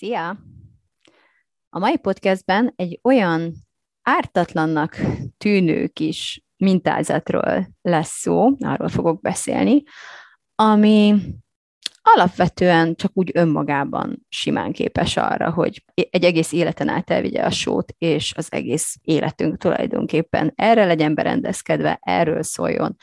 Szia! 0.00 0.38
A 1.68 1.78
mai 1.78 1.98
podcastben 1.98 2.72
egy 2.76 2.98
olyan 3.02 3.54
ártatlannak 4.02 4.96
tűnő 5.38 5.86
kis 5.86 6.44
mintázatról 6.56 7.68
lesz 7.82 8.20
szó, 8.20 8.48
arról 8.58 8.88
fogok 8.88 9.20
beszélni, 9.20 9.82
ami 10.54 11.14
alapvetően 12.02 12.94
csak 12.94 13.10
úgy 13.14 13.30
önmagában 13.34 14.26
simán 14.28 14.72
képes 14.72 15.16
arra, 15.16 15.50
hogy 15.50 15.84
egy 15.94 16.24
egész 16.24 16.52
életen 16.52 16.88
át 16.88 17.10
elvigye 17.10 17.42
a 17.42 17.50
sót, 17.50 17.94
és 17.98 18.34
az 18.36 18.52
egész 18.52 18.96
életünk 19.02 19.56
tulajdonképpen 19.56 20.52
erre 20.54 20.84
legyen 20.84 21.14
berendezkedve, 21.14 21.98
erről 22.02 22.42
szóljon, 22.42 22.96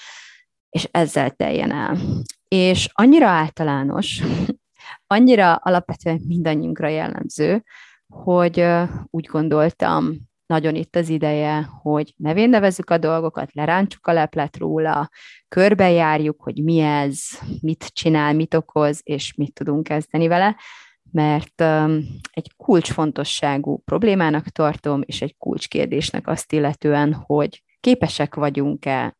és 0.70 0.88
ezzel 0.91 1.32
teljen 1.32 1.71
el. 1.71 1.98
És 2.48 2.89
annyira 2.93 3.27
általános, 3.27 4.21
annyira 5.07 5.55
alapvetően 5.55 6.21
mindannyiunkra 6.27 6.87
jellemző, 6.87 7.63
hogy 8.07 8.65
úgy 9.09 9.25
gondoltam, 9.25 10.27
nagyon 10.45 10.75
itt 10.75 10.95
az 10.95 11.09
ideje, 11.09 11.70
hogy 11.81 12.13
nevén 12.17 12.49
nevezzük 12.49 12.89
a 12.89 12.98
dolgokat, 12.98 13.53
lerántsuk 13.53 14.07
a 14.07 14.13
leplet 14.13 14.57
róla, 14.57 15.09
körbejárjuk, 15.48 16.41
hogy 16.41 16.63
mi 16.63 16.79
ez, 16.79 17.20
mit 17.62 17.89
csinál, 17.93 18.34
mit 18.34 18.53
okoz, 18.53 19.01
és 19.03 19.34
mit 19.34 19.53
tudunk 19.53 19.84
kezdeni 19.84 20.27
vele, 20.27 20.55
mert 21.12 21.62
egy 22.31 22.51
kulcsfontosságú 22.57 23.81
problémának 23.85 24.48
tartom, 24.48 25.01
és 25.05 25.21
egy 25.21 25.37
kulcskérdésnek 25.37 26.27
azt 26.27 26.53
illetően, 26.53 27.13
hogy 27.13 27.63
képesek 27.79 28.35
vagyunk-e 28.35 29.17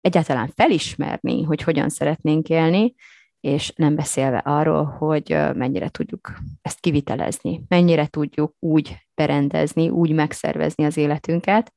egyáltalán 0.00 0.52
felismerni, 0.54 1.42
hogy 1.42 1.62
hogyan 1.62 1.88
szeretnénk 1.88 2.48
élni, 2.48 2.94
és 3.40 3.72
nem 3.76 3.94
beszélve 3.94 4.38
arról, 4.38 4.84
hogy 4.84 5.36
mennyire 5.54 5.88
tudjuk 5.88 6.32
ezt 6.62 6.80
kivitelezni, 6.80 7.64
mennyire 7.68 8.06
tudjuk 8.06 8.54
úgy 8.58 8.96
berendezni, 9.14 9.88
úgy 9.88 10.12
megszervezni 10.12 10.84
az 10.84 10.96
életünket, 10.96 11.72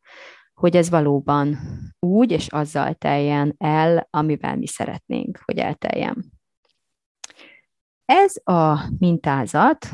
hogy 0.53 0.75
ez 0.75 0.89
valóban 0.89 1.57
úgy 1.99 2.31
és 2.31 2.47
azzal 2.47 2.93
teljen 2.93 3.55
el, 3.57 4.07
amivel 4.09 4.55
mi 4.55 4.67
szeretnénk, 4.67 5.41
hogy 5.45 5.57
elteljen. 5.57 6.31
Ez 8.05 8.35
a 8.43 8.79
mintázat 8.97 9.91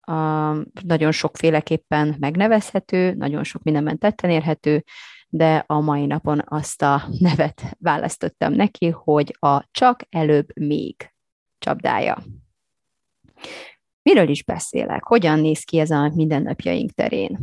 a, 0.00 0.52
nagyon 0.84 1.12
sokféleképpen 1.12 2.16
megnevezhető, 2.18 3.14
nagyon 3.14 3.44
sok 3.44 3.62
mindenben 3.62 3.98
tetten 3.98 4.30
érhető, 4.30 4.84
de 5.28 5.64
a 5.66 5.80
mai 5.80 6.06
napon 6.06 6.42
azt 6.44 6.82
a 6.82 7.02
nevet 7.18 7.76
választottam 7.78 8.52
neki, 8.52 8.88
hogy 8.88 9.36
a 9.38 9.68
csak 9.70 10.00
előbb 10.08 10.58
még 10.60 11.12
csapdája. 11.58 12.22
Miről 14.02 14.28
is 14.28 14.44
beszélek? 14.44 15.04
Hogyan 15.04 15.38
néz 15.38 15.60
ki 15.60 15.78
ez 15.78 15.90
a 15.90 16.12
mindennapjaink 16.14 16.90
terén? 16.90 17.38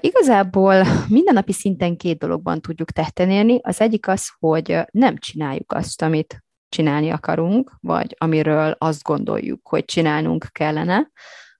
Igazából 0.00 0.84
mindennapi 1.08 1.52
szinten 1.52 1.96
két 1.96 2.18
dologban 2.18 2.60
tudjuk 2.60 2.90
tetten 2.90 3.30
érni. 3.30 3.58
Az 3.62 3.80
egyik 3.80 4.08
az, 4.08 4.28
hogy 4.38 4.78
nem 4.90 5.16
csináljuk 5.16 5.72
azt, 5.72 6.02
amit 6.02 6.44
csinálni 6.68 7.10
akarunk, 7.10 7.76
vagy 7.80 8.14
amiről 8.18 8.74
azt 8.78 9.02
gondoljuk, 9.02 9.68
hogy 9.68 9.84
csinálnunk 9.84 10.46
kellene, 10.52 11.10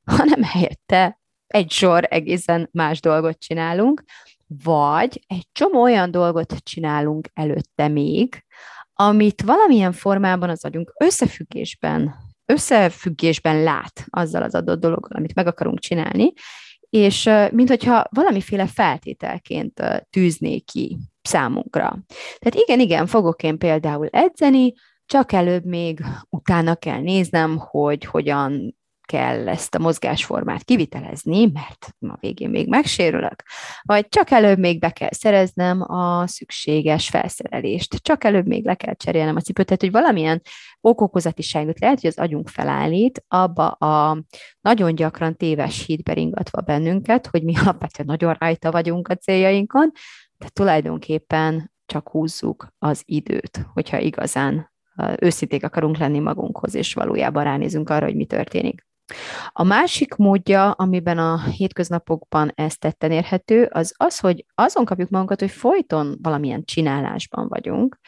hanem 0.05 0.42
helyette 0.42 1.20
egy 1.46 1.70
sor 1.70 2.06
egészen 2.11 2.69
más 2.72 3.00
dolgot 3.00 3.39
csinálunk, 3.39 4.02
vagy 4.64 5.25
egy 5.27 5.47
csomó 5.53 5.83
olyan 5.83 6.11
dolgot 6.11 6.55
csinálunk 6.62 7.28
előtte 7.34 7.89
még, 7.89 8.45
amit 8.95 9.42
valamilyen 9.42 9.92
formában 9.92 10.48
az 10.50 10.64
agyunk 10.64 10.92
összefüggésben, 10.98 12.14
összefüggésben 12.47 13.62
lát 13.62 14.05
azzal 14.11 14.42
az 14.42 14.55
adott 14.55 14.80
dologgal, 14.80 15.19
amit 15.19 15.34
meg 15.34 15.47
akarunk 15.47 15.78
csinálni, 15.78 16.33
és 16.91 17.30
mint 17.50 17.69
hogyha 17.69 18.05
valamiféle 18.11 18.67
feltételként 18.67 19.83
tűzné 20.11 20.58
ki 20.58 20.98
számunkra. 21.23 21.98
Tehát 22.39 22.55
igen, 22.67 22.80
igen, 22.80 23.07
fogok 23.07 23.42
én 23.42 23.58
például 23.58 24.07
edzeni, 24.07 24.73
csak 25.07 25.33
előbb 25.33 25.64
még 25.64 26.01
utána 26.29 26.74
kell 26.74 27.01
néznem, 27.01 27.57
hogy 27.58 28.05
hogyan 28.05 28.77
kell 29.07 29.48
ezt 29.48 29.74
a 29.74 29.79
mozgásformát 29.79 30.63
kivitelezni, 30.63 31.51
mert 31.52 31.95
ma 31.98 32.17
végén 32.20 32.51
még 32.51 32.68
megsérülök, 32.68 33.42
vagy 33.83 34.08
csak 34.08 34.30
előbb 34.30 34.58
még 34.58 34.79
be 34.79 34.90
kell 34.90 35.13
szereznem 35.13 35.80
a 35.80 36.27
szükséges 36.27 37.08
felszerelést, 37.08 37.95
csak 37.95 38.24
előbb 38.24 38.46
még 38.46 38.64
le 38.64 38.74
kell 38.74 38.95
cserélnem 38.95 39.36
a 39.36 39.40
cipőt, 39.40 39.67
tehát 39.67 39.80
hogy 39.80 39.90
valamilyen 39.90 40.42
okokozatiságot 40.80 41.80
lehet, 41.80 42.01
hogy 42.01 42.11
az 42.11 42.18
agyunk 42.18 42.48
felállít, 42.48 43.24
abba 43.29 43.68
a 43.68 44.23
nagyon 44.61 44.95
gyakran 44.95 45.36
téves 45.36 45.84
hídbe 45.86 46.13
ringatva 46.13 46.61
bennünket, 46.61 47.27
hogy 47.27 47.42
mi 47.42 47.57
alapvetően 47.57 48.08
nagyon 48.08 48.36
rajta 48.39 48.70
vagyunk 48.70 49.08
a 49.08 49.17
céljainkon, 49.17 49.90
de 50.39 50.48
tulajdonképpen 50.48 51.73
csak 51.86 52.08
húzzuk 52.08 52.69
az 52.79 53.02
időt, 53.05 53.67
hogyha 53.73 53.98
igazán 53.98 54.70
őszinték 55.19 55.64
akarunk 55.64 55.96
lenni 55.96 56.19
magunkhoz, 56.19 56.74
és 56.74 56.95
valójában 56.95 57.45
ránézünk 57.45 57.90
arra, 57.90 58.05
hogy 58.05 58.17
mi 58.17 58.24
történik. 58.24 58.86
A 59.52 59.62
másik 59.62 60.14
módja, 60.14 60.70
amiben 60.70 61.18
a 61.18 61.42
hétköznapokban 61.42 62.52
ez 62.55 62.77
tetten 62.77 63.11
érhető, 63.11 63.68
az 63.73 63.95
az, 63.96 64.18
hogy 64.18 64.45
azon 64.55 64.84
kapjuk 64.84 65.11
magunkat, 65.11 65.40
hogy 65.40 65.50
folyton 65.50 66.18
valamilyen 66.23 66.64
csinálásban 66.64 67.48
vagyunk. 67.48 67.98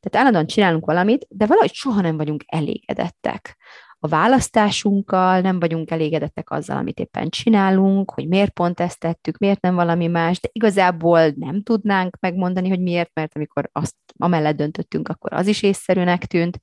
Tehát 0.00 0.16
állandóan 0.16 0.46
csinálunk 0.46 0.86
valamit, 0.86 1.26
de 1.28 1.46
valahogy 1.46 1.72
soha 1.72 2.00
nem 2.00 2.16
vagyunk 2.16 2.44
elégedettek 2.46 3.56
a 4.04 4.08
választásunkkal, 4.08 5.40
nem 5.40 5.60
vagyunk 5.60 5.90
elégedettek 5.90 6.50
azzal, 6.50 6.76
amit 6.76 6.98
éppen 6.98 7.28
csinálunk, 7.28 8.10
hogy 8.10 8.28
miért 8.28 8.50
pont 8.52 8.80
ezt 8.80 8.98
tettük, 8.98 9.38
miért 9.38 9.60
nem 9.60 9.74
valami 9.74 10.06
más, 10.06 10.40
de 10.40 10.48
igazából 10.52 11.32
nem 11.36 11.62
tudnánk 11.62 12.16
megmondani, 12.20 12.68
hogy 12.68 12.80
miért, 12.80 13.10
mert 13.14 13.36
amikor 13.36 13.68
azt 13.72 13.94
amellett 14.18 14.56
döntöttünk, 14.56 15.08
akkor 15.08 15.32
az 15.32 15.46
is 15.46 15.62
észszerűnek 15.62 16.26
tűnt. 16.26 16.58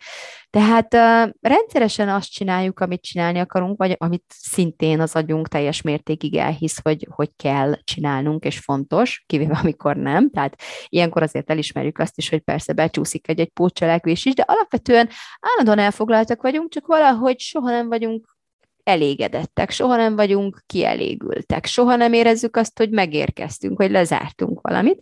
Tehát 0.51 0.93
uh, 0.93 1.33
rendszeresen 1.41 2.09
azt 2.09 2.31
csináljuk, 2.31 2.79
amit 2.79 3.01
csinálni 3.01 3.39
akarunk, 3.39 3.77
vagy 3.77 3.95
amit 3.97 4.23
szintén 4.27 4.99
az 4.99 5.15
agyunk 5.15 5.47
teljes 5.47 5.81
mértékig 5.81 6.35
elhisz, 6.35 6.79
hogy, 6.81 7.07
hogy 7.09 7.29
kell 7.35 7.75
csinálnunk, 7.83 8.43
és 8.43 8.59
fontos, 8.59 9.23
kivéve 9.27 9.59
amikor 9.63 9.95
nem. 9.95 10.29
Tehát 10.29 10.61
ilyenkor 10.87 11.23
azért 11.23 11.49
elismerjük 11.49 11.99
azt 11.99 12.17
is, 12.17 12.29
hogy 12.29 12.39
persze 12.39 12.73
becsúszik 12.73 13.27
egy-egy 13.27 13.49
pótcselekvés 13.49 14.25
is, 14.25 14.33
de 14.33 14.43
alapvetően 14.47 15.09
állandóan 15.39 15.79
elfoglaltak 15.79 16.41
vagyunk, 16.41 16.71
csak 16.71 16.87
valahogy 16.87 17.39
soha 17.39 17.69
nem 17.69 17.87
vagyunk 17.87 18.37
elégedettek, 18.83 19.69
soha 19.69 19.95
nem 19.95 20.15
vagyunk 20.15 20.63
kielégültek, 20.65 21.65
soha 21.65 21.95
nem 21.95 22.13
érezzük 22.13 22.55
azt, 22.55 22.77
hogy 22.77 22.89
megérkeztünk, 22.89 23.77
hogy 23.77 23.91
lezártunk 23.91 24.61
valamit 24.61 25.01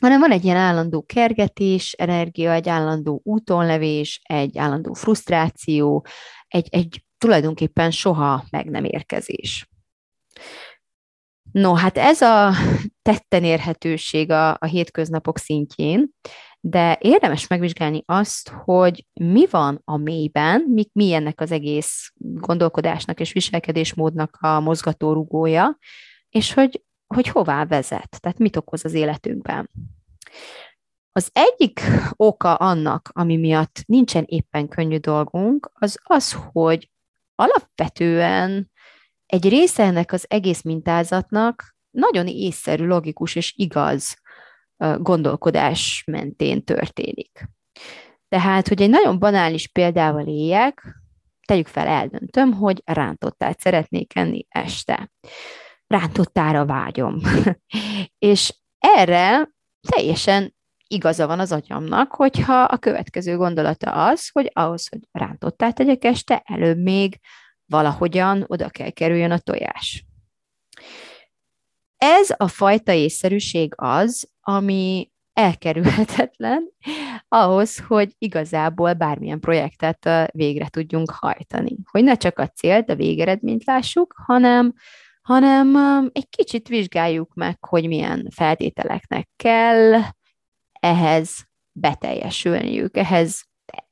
hanem 0.00 0.20
van 0.20 0.30
egy 0.30 0.44
ilyen 0.44 0.56
állandó 0.56 1.02
kergetés, 1.02 1.92
energia, 1.92 2.52
egy 2.52 2.68
állandó 2.68 3.20
útonlevés, 3.24 4.20
egy 4.22 4.58
állandó 4.58 4.92
frusztráció, 4.92 6.06
egy, 6.48 6.68
egy 6.70 7.04
tulajdonképpen 7.18 7.90
soha 7.90 8.44
meg 8.50 8.70
nem 8.70 8.84
érkezés. 8.84 9.68
No, 11.52 11.74
hát 11.74 11.98
ez 11.98 12.20
a 12.20 12.52
tetten 13.02 13.44
érhetőség 13.44 14.30
a, 14.30 14.50
a 14.50 14.66
hétköznapok 14.66 15.38
szintjén, 15.38 16.10
de 16.60 16.98
érdemes 17.00 17.46
megvizsgálni 17.46 18.02
azt, 18.06 18.48
hogy 18.64 19.06
mi 19.20 19.46
van 19.50 19.80
a 19.84 19.96
mélyben, 19.96 20.60
mi, 20.60 20.88
mi 20.92 21.12
ennek 21.12 21.40
az 21.40 21.50
egész 21.50 22.12
gondolkodásnak 22.14 23.20
és 23.20 23.32
viselkedésmódnak 23.32 24.36
a 24.40 24.60
mozgatórugója, 24.60 25.78
és 26.28 26.54
hogy 26.54 26.82
hogy 27.14 27.28
hová 27.28 27.64
vezet, 27.64 28.20
tehát 28.20 28.38
mit 28.38 28.56
okoz 28.56 28.84
az 28.84 28.94
életünkben. 28.94 29.70
Az 31.12 31.30
egyik 31.32 31.80
oka 32.16 32.54
annak, 32.54 33.10
ami 33.12 33.36
miatt 33.36 33.82
nincsen 33.86 34.24
éppen 34.26 34.68
könnyű 34.68 34.96
dolgunk, 34.96 35.70
az 35.72 35.98
az, 36.02 36.36
hogy 36.52 36.90
alapvetően 37.34 38.70
egy 39.26 39.48
része 39.48 39.82
ennek 39.82 40.12
az 40.12 40.24
egész 40.28 40.62
mintázatnak 40.62 41.76
nagyon 41.90 42.26
észszerű, 42.26 42.86
logikus 42.86 43.34
és 43.34 43.54
igaz 43.56 44.16
gondolkodás 44.96 46.04
mentén 46.06 46.64
történik. 46.64 47.48
Tehát, 48.28 48.68
hogy 48.68 48.82
egy 48.82 48.90
nagyon 48.90 49.18
banális 49.18 49.68
példával 49.68 50.26
éljek, 50.26 50.82
tegyük 51.46 51.66
fel, 51.66 51.86
eldöntöm, 51.86 52.52
hogy 52.52 52.82
rántottát 52.84 53.60
szeretnék 53.60 54.16
enni 54.16 54.46
este 54.48 55.10
rántottára 55.88 56.66
vágyom. 56.66 57.20
és 58.32 58.54
erre 58.78 59.48
teljesen 59.88 60.56
igaza 60.86 61.26
van 61.26 61.40
az 61.40 61.52
agyamnak, 61.52 62.12
hogyha 62.12 62.62
a 62.62 62.76
következő 62.76 63.36
gondolata 63.36 64.06
az, 64.06 64.28
hogy 64.32 64.50
ahhoz, 64.52 64.88
hogy 64.88 65.00
rántottát 65.12 65.74
tegyek 65.74 66.04
este, 66.04 66.42
előbb 66.44 66.78
még 66.78 67.18
valahogyan 67.66 68.44
oda 68.46 68.68
kell 68.68 68.90
kerüljön 68.90 69.30
a 69.30 69.38
tojás. 69.38 70.04
Ez 71.96 72.28
a 72.36 72.48
fajta 72.48 72.92
észszerűség 72.92 73.72
az, 73.76 74.30
ami 74.40 75.10
elkerülhetetlen 75.32 76.70
ahhoz, 77.28 77.78
hogy 77.86 78.14
igazából 78.18 78.92
bármilyen 78.92 79.40
projektet 79.40 80.30
végre 80.32 80.68
tudjunk 80.68 81.10
hajtani. 81.10 81.76
Hogy 81.90 82.04
ne 82.04 82.16
csak 82.16 82.38
a 82.38 82.48
célt, 82.48 82.90
a 82.90 82.94
végeredményt 82.94 83.64
lássuk, 83.64 84.14
hanem, 84.26 84.74
hanem 85.28 85.76
egy 86.12 86.28
kicsit 86.28 86.68
vizsgáljuk 86.68 87.34
meg, 87.34 87.64
hogy 87.64 87.86
milyen 87.86 88.28
feltételeknek 88.30 89.28
kell 89.36 90.00
ehhez 90.80 91.48
beteljesülniük, 91.72 92.96
ehhez 92.96 93.42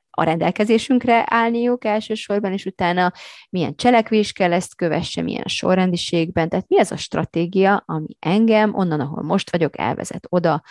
a 0.09 0.23
rendelkezésünkre 0.23 1.23
állniuk 1.25 1.85
elsősorban, 1.85 2.51
és 2.51 2.65
utána 2.65 3.11
milyen 3.49 3.75
cselekvés 3.75 4.31
kell 4.31 4.53
ezt 4.53 4.75
kövesse, 4.75 5.21
milyen 5.21 5.45
sorrendiségben, 5.45 6.49
tehát 6.49 6.67
mi 6.67 6.79
az 6.79 6.91
a 6.91 6.97
stratégia, 6.97 7.83
ami 7.85 8.15
engem 8.19 8.75
onnan, 8.75 8.99
ahol 8.99 9.23
most 9.23 9.51
vagyok, 9.51 9.77
elvezet 9.79 10.27
oda, 10.29 10.63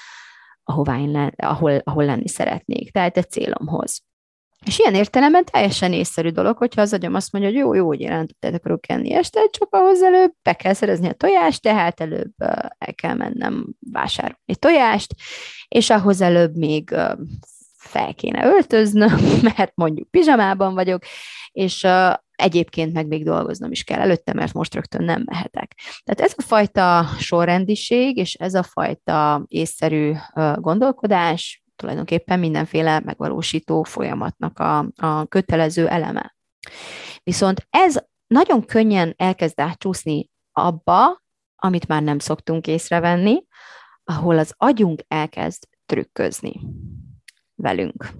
ahová 0.62 0.98
én 0.98 1.32
ahol, 1.36 1.80
ahol 1.84 2.04
lenni 2.04 2.28
szeretnék, 2.28 2.90
tehát 2.90 3.16
egy 3.16 3.30
célomhoz. 3.30 4.04
És 4.64 4.78
ilyen 4.78 4.94
értelemben 4.94 5.44
teljesen 5.44 5.92
észszerű 5.92 6.28
dolog, 6.28 6.56
hogyha 6.56 6.80
az 6.80 6.92
agyam 6.92 7.14
azt 7.14 7.32
mondja, 7.32 7.50
hogy 7.50 7.60
jó, 7.60 7.74
jó, 7.74 7.86
hogy 7.86 8.00
jelentettet 8.00 8.54
akarok 8.54 8.88
enni 8.88 9.12
este, 9.12 9.40
csak 9.50 9.74
ahhoz 9.74 10.02
előbb 10.02 10.32
be 10.42 10.52
kell 10.52 10.72
szerezni 10.72 11.08
a 11.08 11.12
tojást, 11.12 11.62
tehát 11.62 12.00
előbb 12.00 12.32
el 12.78 12.94
kell 12.94 13.14
mennem 13.14 13.66
vásárolni 13.92 14.56
tojást, 14.58 15.14
és 15.68 15.90
ahhoz 15.90 16.20
előbb 16.20 16.56
még 16.56 16.94
fel 17.76 18.14
kéne 18.14 18.46
öltöznöm, 18.46 19.18
mert 19.56 19.72
mondjuk 19.74 20.10
pizsamában 20.10 20.74
vagyok, 20.74 21.02
és 21.52 21.86
egyébként 22.30 22.92
meg 22.92 23.06
még 23.06 23.24
dolgoznom 23.24 23.70
is 23.70 23.84
kell 23.84 24.00
előtte, 24.00 24.32
mert 24.32 24.52
most 24.52 24.74
rögtön 24.74 25.04
nem 25.04 25.22
mehetek. 25.24 25.74
Tehát 26.04 26.30
ez 26.30 26.34
a 26.36 26.42
fajta 26.42 27.06
sorrendiség, 27.18 28.16
és 28.16 28.34
ez 28.34 28.54
a 28.54 28.62
fajta 28.62 29.44
észszerű 29.48 30.12
gondolkodás 30.54 31.65
tulajdonképpen 31.76 32.38
mindenféle 32.38 33.00
megvalósító 33.00 33.82
folyamatnak 33.82 34.58
a, 34.58 34.78
a 34.96 35.26
kötelező 35.26 35.88
eleme. 35.88 36.36
Viszont 37.22 37.66
ez 37.70 37.96
nagyon 38.26 38.64
könnyen 38.64 39.14
elkezd 39.16 39.60
átcsúszni 39.60 40.30
abba, 40.52 41.22
amit 41.56 41.88
már 41.88 42.02
nem 42.02 42.18
szoktunk 42.18 42.66
észrevenni, 42.66 43.44
ahol 44.04 44.38
az 44.38 44.54
agyunk 44.56 45.02
elkezd 45.08 45.64
trükközni 45.86 46.60
velünk. 47.54 48.12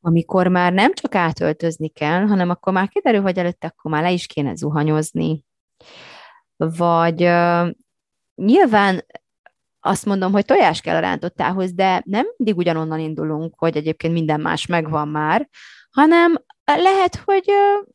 Amikor 0.00 0.48
már 0.48 0.72
nem 0.72 0.94
csak 0.94 1.14
átöltözni 1.14 1.88
kell, 1.88 2.26
hanem 2.26 2.50
akkor 2.50 2.72
már 2.72 2.88
kiderül, 2.88 3.22
hogy 3.22 3.38
előtte 3.38 3.66
akkor 3.66 3.90
már 3.90 4.02
le 4.02 4.12
is 4.12 4.26
kéne 4.26 4.54
zuhanyozni. 4.54 5.44
Vagy 6.56 7.22
uh, 7.22 7.70
nyilván 8.34 9.04
azt 9.86 10.04
mondom, 10.04 10.32
hogy 10.32 10.44
tojás 10.44 10.80
kell 10.80 10.96
a 10.96 11.00
rántottához, 11.00 11.72
de 11.72 12.02
nem 12.04 12.26
mindig 12.36 12.56
ugyanonnan 12.56 12.98
indulunk, 12.98 13.54
hogy 13.58 13.76
egyébként 13.76 14.12
minden 14.12 14.40
más 14.40 14.66
megvan 14.66 15.08
már, 15.08 15.48
hanem 15.90 16.34
lehet, 16.64 17.22
hogy 17.24 17.50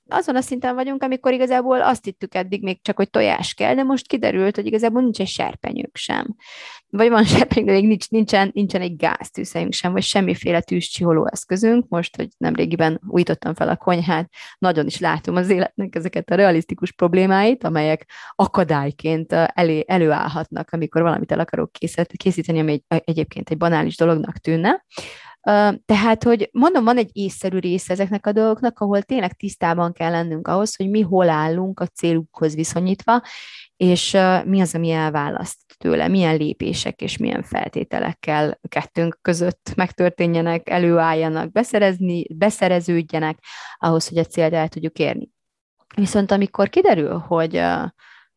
azon 0.08 0.36
a 0.36 0.42
szinten 0.42 0.76
vagyunk, 0.76 1.04
amikor 1.04 1.34
igazából 1.34 1.82
azt 1.82 2.04
hittük 2.04 2.36
eddig 2.36 2.64
még 2.64 2.82
csak, 2.82 2.96
hogy 2.96 3.10
tojás 3.10 3.54
kell, 3.54 3.76
de 3.76 3.84
most 3.84 4.08
kiderült, 4.08 4.56
hogy 4.56 4.66
igazából 4.66 5.02
nincs 5.02 5.20
egy 5.20 5.28
serpenyők 5.28 5.96
sem. 5.96 6.36
Vagy 6.90 7.10
van 7.10 7.26
serpenyők, 7.36 7.68
de 7.68 7.74
még 7.74 7.88
nincs, 7.88 8.10
nincsen, 8.10 8.52
nincsen 8.54 8.82
egy 8.82 8.96
gáztűzhelyünk 8.96 9.74
sem, 9.74 9.92
vagy 9.92 10.04
semmiféle 10.04 10.62
tűzcsiholó 10.62 11.28
eszközünk. 11.32 11.88
Most, 11.88 12.16
hogy 12.16 12.28
nemrégiben 12.38 13.02
újítottam 13.08 13.54
fel 13.54 13.70
a 13.70 13.76
konyhát, 13.76 14.30
nagyon 14.58 14.86
is 14.86 15.00
látom 15.00 15.36
az 15.36 15.50
életnek 15.50 15.96
ezeket 15.96 16.30
a 16.30 16.36
realisztikus 16.36 16.92
problémáit, 16.92 17.64
amelyek 17.64 18.06
akadályként 18.36 19.34
elé, 19.34 19.84
előállhatnak, 19.88 20.70
amikor 20.72 21.02
valamit 21.02 21.32
el 21.32 21.40
akarok 21.40 21.72
készíteni, 22.18 22.60
ami 22.60 22.72
egy, 22.72 23.02
egyébként 23.06 23.50
egy 23.50 23.58
banális 23.58 23.98
dolognak 23.98 24.38
tűnne. 24.38 24.86
Tehát, 25.86 26.24
hogy 26.24 26.50
mondom, 26.52 26.84
van 26.84 26.98
egy 26.98 27.10
észszerű 27.14 27.60
része 27.60 27.94
ezeknek 27.94 28.26
a 28.26 28.32
dolgoknak, 28.32 28.80
ahol 28.80 29.02
tényleg 29.02 29.34
tisztában 29.34 29.94
kell 29.94 30.12
lennünk 30.12 30.48
ahhoz, 30.48 30.76
hogy 30.76 30.90
mi 30.90 31.02
hol 31.02 31.30
állunk 31.30 31.80
a 31.80 31.86
célukhoz 31.86 32.56
viszonyítva, 32.56 33.22
és 33.78 34.18
mi 34.46 34.62
az, 34.62 34.76
ami 34.76 34.92
elválaszt 34.92 35.58
tőle, 35.78 36.08
milyen 36.08 36.38
lépések 36.38 37.02
és 37.02 37.18
milyen 37.18 37.44
feltételekkel 37.44 38.60
kettőnk 38.68 39.18
között 39.22 39.72
megtörténjenek, 39.76 40.70
előálljanak, 40.70 41.52
beszerezni, 41.52 42.34
beszereződjenek 42.34 43.40
ahhoz, 43.78 44.08
hogy 44.08 44.18
a 44.18 44.26
célt 44.26 44.54
el 44.54 44.68
tudjuk 44.68 45.00
érni. 45.00 45.30
Viszont 45.96 46.32
amikor 46.32 46.70
kiderül, 46.70 47.18
hogy 47.18 47.64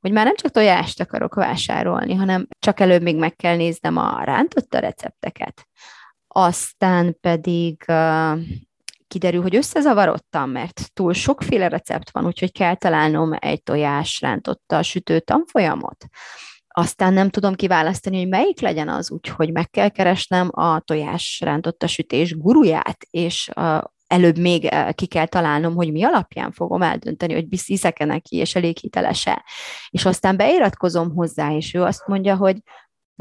hogy 0.00 0.12
már 0.12 0.24
nem 0.24 0.36
csak 0.36 0.50
tojást 0.50 1.00
akarok 1.00 1.34
vásárolni, 1.34 2.14
hanem 2.14 2.46
csak 2.58 2.80
előbb 2.80 3.02
még 3.02 3.16
meg 3.16 3.36
kell 3.36 3.56
néznem 3.56 3.96
a 3.96 4.24
rántotta 4.24 4.78
recepteket, 4.78 5.68
aztán 6.32 7.16
pedig 7.20 7.84
kiderül, 9.08 9.42
hogy 9.42 9.56
összezavarodtam, 9.56 10.50
mert 10.50 10.90
túl 10.92 11.12
sokféle 11.12 11.68
recept 11.68 12.10
van, 12.10 12.26
úgyhogy 12.26 12.52
kell 12.52 12.74
találnom 12.74 13.32
egy 13.38 13.62
tojás 13.62 14.20
rántotta 14.20 14.82
sütő 14.82 15.20
tanfolyamot. 15.20 16.06
Aztán 16.68 17.12
nem 17.12 17.28
tudom 17.28 17.54
kiválasztani, 17.54 18.18
hogy 18.18 18.28
melyik 18.28 18.60
legyen 18.60 18.88
az, 18.88 19.10
úgyhogy 19.10 19.52
meg 19.52 19.70
kell 19.70 19.88
keresnem 19.88 20.48
a 20.52 20.80
tojás 20.80 21.40
rántotta 21.44 21.86
sütés 21.86 22.36
guruját, 22.36 23.06
és 23.10 23.50
előbb 24.06 24.38
még 24.38 24.68
ki 24.92 25.06
kell 25.06 25.26
találnom, 25.26 25.74
hogy 25.74 25.92
mi 25.92 26.02
alapján 26.02 26.52
fogom 26.52 26.82
eldönteni, 26.82 27.32
hogy 27.32 27.46
hiszek-e 27.66 28.04
neki, 28.04 28.36
és 28.36 28.54
elég 28.54 28.78
hitelese. 28.78 29.44
És 29.90 30.04
aztán 30.04 30.36
beiratkozom 30.36 31.14
hozzá, 31.14 31.52
és 31.52 31.74
ő 31.74 31.82
azt 31.82 32.06
mondja, 32.06 32.36
hogy 32.36 32.56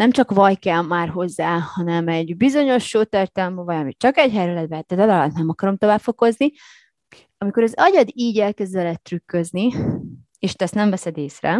nem 0.02 0.12
csak 0.12 0.32
vaj 0.32 0.56
kell 0.56 0.82
már 0.82 1.10
hozzá, 1.10 1.60
hanem 1.60 2.08
egy 2.08 2.38
bizonyos 2.38 2.88
sótartalmú 2.88 3.64
vaj, 3.64 3.78
amit 3.78 3.98
csak 3.98 4.18
egy 4.18 4.32
helyre 4.32 4.54
lehet 4.54 4.86
de 4.86 5.04
alatt 5.04 5.34
nem 5.34 5.50
akarom 5.50 5.78
tovább 5.78 6.00
fokozni. 6.00 6.52
Amikor 7.38 7.64
az 7.64 7.74
agyad 7.76 8.10
így 8.14 8.40
elkezd 8.40 8.74
vele 8.74 8.96
trükközni, 8.96 9.74
és 10.40 10.54
te 10.54 10.64
ezt 10.64 10.74
nem 10.74 10.90
veszed 10.90 11.18
észre, 11.18 11.60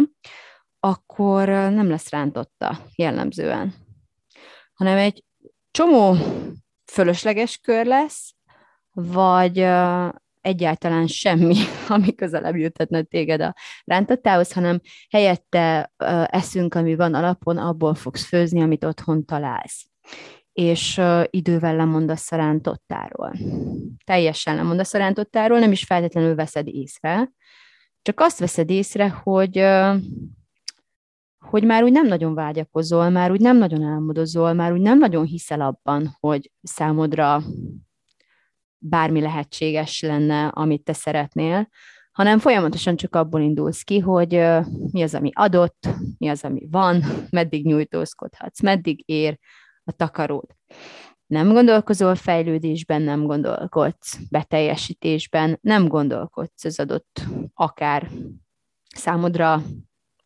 akkor 0.80 1.48
nem 1.48 1.88
lesz 1.88 2.10
rántotta 2.10 2.78
jellemzően, 2.96 3.74
hanem 4.74 4.96
egy 4.96 5.24
csomó 5.70 6.16
fölösleges 6.92 7.56
kör 7.56 7.86
lesz, 7.86 8.34
vagy 8.92 9.58
egyáltalán 10.42 11.06
semmi, 11.06 11.56
ami 11.88 12.14
közelebb 12.14 12.56
jutatna 12.56 13.02
téged 13.02 13.40
a 13.40 13.54
rántottához, 13.84 14.52
hanem 14.52 14.80
helyette 15.10 15.92
eszünk, 16.26 16.74
ami 16.74 16.94
van 16.94 17.14
alapon, 17.14 17.58
abból 17.58 17.94
fogsz 17.94 18.24
főzni, 18.24 18.62
amit 18.62 18.84
otthon 18.84 19.24
találsz. 19.24 19.86
És 20.52 21.00
idővel 21.30 21.76
lemondasz 21.76 22.32
a 22.32 22.36
rántottáról. 22.36 23.32
Teljesen 24.04 24.54
lemondasz 24.54 24.94
a 24.94 24.98
rántottáról, 24.98 25.58
nem 25.58 25.72
is 25.72 25.84
feltétlenül 25.84 26.34
veszed 26.34 26.66
észre, 26.68 27.32
csak 28.02 28.20
azt 28.20 28.38
veszed 28.38 28.70
észre, 28.70 29.08
hogy 29.08 29.64
hogy 31.38 31.64
már 31.64 31.82
úgy 31.82 31.92
nem 31.92 32.06
nagyon 32.06 32.34
vágyakozol, 32.34 33.10
már 33.10 33.30
úgy 33.30 33.40
nem 33.40 33.56
nagyon 33.56 33.82
álmodozol, 33.82 34.52
már 34.52 34.72
úgy 34.72 34.80
nem 34.80 34.98
nagyon 34.98 35.24
hiszel 35.24 35.60
abban, 35.60 36.16
hogy 36.20 36.52
számodra 36.62 37.42
bármi 38.82 39.20
lehetséges 39.20 40.00
lenne, 40.00 40.46
amit 40.46 40.84
te 40.84 40.92
szeretnél, 40.92 41.68
hanem 42.12 42.38
folyamatosan 42.38 42.96
csak 42.96 43.14
abból 43.16 43.40
indulsz 43.40 43.82
ki, 43.82 43.98
hogy 43.98 44.30
mi 44.90 45.02
az, 45.02 45.14
ami 45.14 45.30
adott, 45.34 45.88
mi 46.18 46.28
az, 46.28 46.44
ami 46.44 46.66
van, 46.70 47.02
meddig 47.30 47.66
nyújtózkodhatsz, 47.66 48.60
meddig 48.60 49.02
ér 49.06 49.38
a 49.84 49.92
takaród. 49.92 50.46
Nem 51.26 51.52
gondolkozol 51.52 52.14
fejlődésben, 52.14 53.02
nem 53.02 53.26
gondolkodsz 53.26 54.18
beteljesítésben, 54.30 55.58
nem 55.60 55.88
gondolkodsz 55.88 56.64
az 56.64 56.78
adott 56.78 57.22
akár 57.54 58.10
számodra 58.94 59.62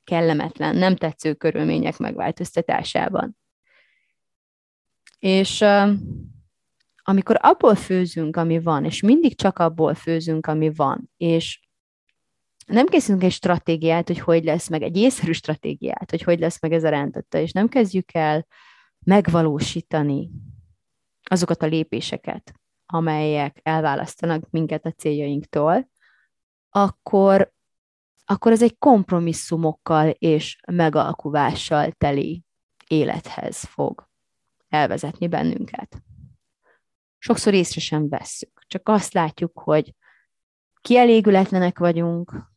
kellemetlen, 0.04 0.76
nem 0.76 0.96
tetsző 0.96 1.34
körülmények 1.34 1.98
megváltoztatásában. 1.98 3.36
És 5.18 5.64
amikor 7.08 7.36
abból 7.40 7.74
főzünk, 7.74 8.36
ami 8.36 8.60
van, 8.60 8.84
és 8.84 9.00
mindig 9.00 9.36
csak 9.36 9.58
abból 9.58 9.94
főzünk, 9.94 10.46
ami 10.46 10.70
van, 10.74 11.10
és 11.16 11.60
nem 12.66 12.86
készítünk 12.86 13.22
egy 13.22 13.32
stratégiát, 13.32 14.06
hogy 14.06 14.18
hogy 14.18 14.44
lesz 14.44 14.68
meg, 14.68 14.82
egy 14.82 14.96
észszerű 14.96 15.32
stratégiát, 15.32 16.10
hogy 16.10 16.22
hogy 16.22 16.38
lesz 16.38 16.60
meg 16.60 16.72
ez 16.72 16.84
a 16.84 16.88
rántotta, 16.88 17.38
és 17.38 17.52
nem 17.52 17.68
kezdjük 17.68 18.14
el 18.14 18.46
megvalósítani 19.04 20.30
azokat 21.22 21.62
a 21.62 21.66
lépéseket, 21.66 22.54
amelyek 22.86 23.60
elválasztanak 23.62 24.50
minket 24.50 24.86
a 24.86 24.92
céljainktól, 24.92 25.90
akkor, 26.70 27.52
akkor 28.24 28.52
ez 28.52 28.62
egy 28.62 28.78
kompromisszumokkal 28.78 30.08
és 30.08 30.58
megalkuvással 30.72 31.90
teli 31.90 32.44
élethez 32.86 33.64
fog 33.64 34.08
elvezetni 34.68 35.28
bennünket 35.28 36.04
sokszor 37.18 37.54
észre 37.54 37.80
sem 37.80 38.08
vesszük. 38.08 38.62
Csak 38.66 38.88
azt 38.88 39.12
látjuk, 39.12 39.58
hogy 39.58 39.94
kielégületlenek 40.80 41.78
vagyunk, 41.78 42.54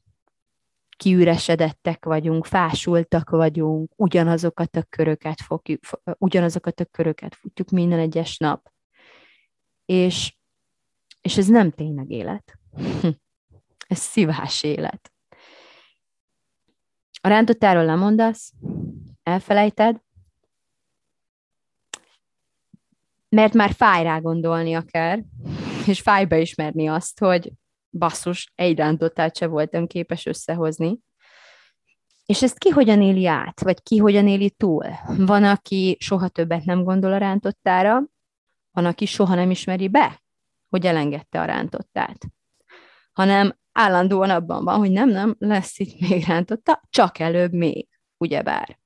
kiüresedettek 0.97 2.05
vagyunk, 2.05 2.45
fásultak 2.45 3.29
vagyunk, 3.29 3.91
ugyanazokat 3.95 4.75
a 4.75 4.83
köröket 4.83 5.41
fogjuk, 5.41 5.79
ugyanazokat 6.17 6.79
a 6.79 6.85
köröket 6.85 7.35
futjuk 7.35 7.69
minden 7.69 7.99
egyes 7.99 8.37
nap. 8.37 8.71
És, 9.85 10.37
és 11.21 11.37
ez 11.37 11.47
nem 11.47 11.71
tényleg 11.71 12.09
élet. 12.09 12.59
ez 13.87 13.99
szívás 13.99 14.63
élet. 14.63 15.11
A 17.21 17.27
rántottáról 17.27 17.85
lemondasz, 17.85 18.53
elfelejted, 19.23 20.01
mert 23.29 23.53
már 23.53 23.71
fáj 23.71 24.03
rá 24.03 24.17
gondolni 24.17 24.73
akár, 24.73 25.23
és 25.87 26.01
fáj 26.01 26.25
beismerni 26.25 26.87
azt, 26.87 27.19
hogy 27.19 27.51
basszus, 27.91 28.51
egy 28.55 28.77
rántottát 28.77 29.37
se 29.37 29.47
voltam 29.47 29.87
képes 29.87 30.25
összehozni. 30.25 30.99
És 32.25 32.43
ezt 32.43 32.57
ki 32.57 32.69
hogyan 32.69 33.01
éli 33.01 33.27
át, 33.27 33.61
vagy 33.61 33.81
ki 33.81 33.97
hogyan 33.97 34.27
éli 34.27 34.49
túl? 34.49 34.85
Van, 35.17 35.43
aki 35.43 35.97
soha 35.99 36.27
többet 36.27 36.63
nem 36.63 36.83
gondol 36.83 37.13
a 37.13 37.17
rántottára, 37.17 38.03
van, 38.71 38.85
aki 38.85 39.05
soha 39.05 39.35
nem 39.35 39.51
ismeri 39.51 39.87
be, 39.87 40.21
hogy 40.69 40.85
elengedte 40.85 41.41
a 41.41 41.45
rántottát, 41.45 42.27
hanem 43.11 43.57
állandóan 43.71 44.29
abban 44.29 44.63
van, 44.63 44.77
hogy 44.77 44.91
nem, 44.91 45.09
nem, 45.09 45.35
lesz 45.39 45.79
itt 45.79 45.99
még 46.09 46.25
rántotta, 46.25 46.81
csak 46.89 47.19
előbb 47.19 47.53
még, 47.53 47.87
ugyebár. 48.17 48.79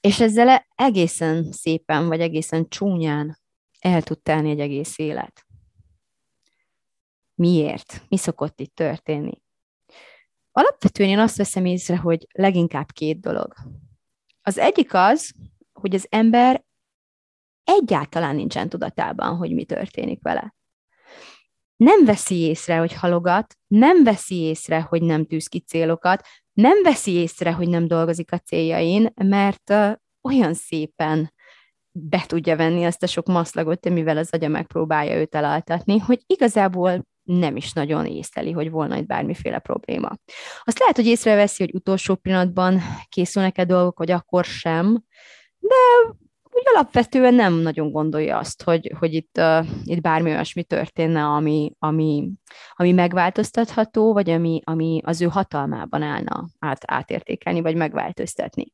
És 0.00 0.20
ezzel 0.20 0.66
egészen 0.74 1.52
szépen, 1.52 2.08
vagy 2.08 2.20
egészen 2.20 2.68
csúnyán 2.68 3.38
el 3.80 4.02
tud 4.02 4.22
telni 4.22 4.50
egy 4.50 4.60
egész 4.60 4.98
élet. 4.98 5.46
Miért? 7.34 8.02
Mi 8.08 8.16
szokott 8.16 8.60
itt 8.60 8.74
történni? 8.74 9.42
Alapvetően 10.52 11.08
én 11.08 11.18
azt 11.18 11.36
veszem 11.36 11.64
észre, 11.64 11.96
hogy 11.96 12.26
leginkább 12.32 12.92
két 12.92 13.20
dolog. 13.20 13.54
Az 14.42 14.58
egyik 14.58 14.94
az, 14.94 15.32
hogy 15.72 15.94
az 15.94 16.06
ember 16.10 16.64
egyáltalán 17.64 18.34
nincsen 18.34 18.68
tudatában, 18.68 19.36
hogy 19.36 19.54
mi 19.54 19.64
történik 19.64 20.22
vele. 20.22 20.54
Nem 21.76 22.04
veszi 22.04 22.36
észre, 22.36 22.76
hogy 22.76 22.92
halogat, 22.92 23.56
nem 23.66 24.04
veszi 24.04 24.36
észre, 24.36 24.80
hogy 24.80 25.02
nem 25.02 25.26
tűz 25.26 25.46
ki 25.46 25.60
célokat, 25.60 26.26
nem 26.52 26.82
veszi 26.82 27.12
észre, 27.12 27.52
hogy 27.52 27.68
nem 27.68 27.86
dolgozik 27.86 28.32
a 28.32 28.38
céljain, 28.38 29.12
mert 29.24 29.72
olyan 30.22 30.54
szépen 30.54 31.32
be 31.92 32.24
tudja 32.26 32.56
venni 32.56 32.84
azt 32.84 33.02
a 33.02 33.06
sok 33.06 33.26
maszlagot, 33.26 33.86
amivel 33.86 34.16
az 34.16 34.30
agya 34.32 34.48
megpróbálja 34.48 35.16
őt 35.16 35.34
elaltatni, 35.34 35.98
hogy 35.98 36.22
igazából 36.26 37.08
nem 37.22 37.56
is 37.56 37.72
nagyon 37.72 38.06
észleli, 38.06 38.50
hogy 38.50 38.70
volna 38.70 38.96
itt 38.96 39.06
bármiféle 39.06 39.58
probléma. 39.58 40.16
Azt 40.62 40.78
lehet, 40.78 40.96
hogy 40.96 41.06
észreveszi, 41.06 41.62
hogy 41.62 41.74
utolsó 41.74 42.14
pillanatban 42.14 42.80
készülnek-e 43.08 43.64
dolgok, 43.64 43.98
vagy 43.98 44.10
akkor 44.10 44.44
sem, 44.44 45.04
de 45.58 45.74
úgy 46.52 46.62
alapvetően 46.74 47.34
nem 47.34 47.54
nagyon 47.54 47.90
gondolja 47.90 48.38
azt, 48.38 48.62
hogy, 48.62 48.92
hogy 48.98 49.14
itt, 49.14 49.38
uh, 49.38 49.66
itt 49.84 50.00
bármi 50.00 50.30
olyasmi 50.30 50.64
történne, 50.64 51.24
ami, 51.24 51.72
ami, 51.78 52.30
ami 52.72 52.92
megváltoztatható, 52.92 54.12
vagy 54.12 54.30
ami, 54.30 54.60
ami 54.64 55.00
az 55.04 55.20
ő 55.20 55.26
hatalmában 55.26 56.02
állna 56.02 56.48
át, 56.58 56.82
átértékelni, 56.86 57.60
vagy 57.60 57.74
megváltoztatni. 57.74 58.72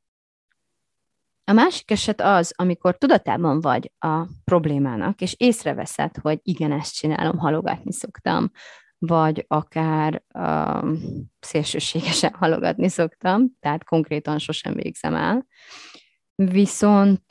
A 1.45 1.53
másik 1.53 1.91
eset 1.91 2.21
az, 2.21 2.53
amikor 2.57 2.99
tudatában 2.99 3.61
vagy 3.61 3.93
a 3.99 4.27
problémának, 4.45 5.21
és 5.21 5.35
észreveszed, 5.39 6.17
hogy 6.23 6.39
igen, 6.43 6.73
ezt 6.73 6.95
csinálom, 6.95 7.39
halogatni 7.39 7.93
szoktam, 7.93 8.51
vagy 8.99 9.45
akár 9.49 10.23
uh, 10.35 10.97
szélsőségesen 11.41 12.35
halogatni 12.35 12.89
szoktam, 12.89 13.57
tehát 13.61 13.85
konkrétan 13.85 14.39
sosem 14.39 14.75
végzem 14.75 15.15
el, 15.15 15.47
viszont 16.37 17.23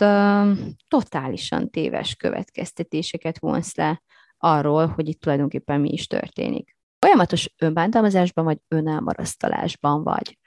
totálisan 0.87 1.69
téves 1.69 2.15
következtetéseket 2.15 3.39
vonsz 3.39 3.75
le 3.75 4.01
arról, 4.37 4.87
hogy 4.87 5.07
itt 5.07 5.21
tulajdonképpen 5.21 5.81
mi 5.81 5.89
is 5.91 6.07
történik. 6.07 6.75
Folyamatos 6.99 7.53
önbántalmazásban 7.57 8.45
vagy 8.45 8.57
önelmarasztalásban 8.67 10.03
vagy 10.03 10.37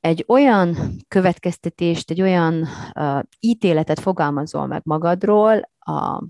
egy 0.00 0.24
olyan 0.28 0.76
következtetést, 1.08 2.10
egy 2.10 2.22
olyan 2.22 2.66
uh, 2.94 3.20
ítéletet 3.40 4.00
fogalmazol 4.00 4.66
meg 4.66 4.80
magadról 4.84 5.70
a 5.78 6.24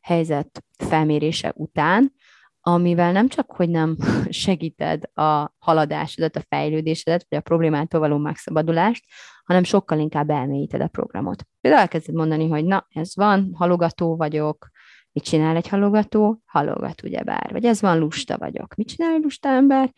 helyzet 0.00 0.64
felmérése 0.76 1.52
után, 1.56 2.12
amivel 2.60 3.12
nem 3.12 3.28
csak, 3.28 3.52
hogy 3.52 3.68
nem 3.68 3.96
segíted 4.28 5.02
a 5.14 5.54
haladásodat, 5.58 6.36
a 6.36 6.44
fejlődésedet, 6.48 7.26
vagy 7.28 7.38
a 7.38 7.42
problémától 7.42 8.00
való 8.00 8.16
megszabadulást, 8.18 9.04
hanem 9.48 9.64
sokkal 9.64 9.98
inkább 9.98 10.30
elmélyíted 10.30 10.80
a 10.80 10.88
programot. 10.88 11.46
Például 11.60 11.82
elkezded 11.82 12.14
mondani, 12.14 12.48
hogy 12.48 12.64
na, 12.64 12.86
ez 12.88 13.16
van, 13.16 13.50
halogató 13.54 14.16
vagyok, 14.16 14.70
mit 15.12 15.24
csinál 15.24 15.56
egy 15.56 15.68
halogató? 15.68 16.42
Halogat, 16.46 17.02
ugyebár. 17.02 17.52
Vagy 17.52 17.64
ez 17.64 17.80
van, 17.80 17.98
lusta 17.98 18.38
vagyok. 18.38 18.74
Mit 18.74 18.88
csinál 18.88 19.14
egy 19.14 19.22
lusta 19.22 19.48
ember? 19.48 19.92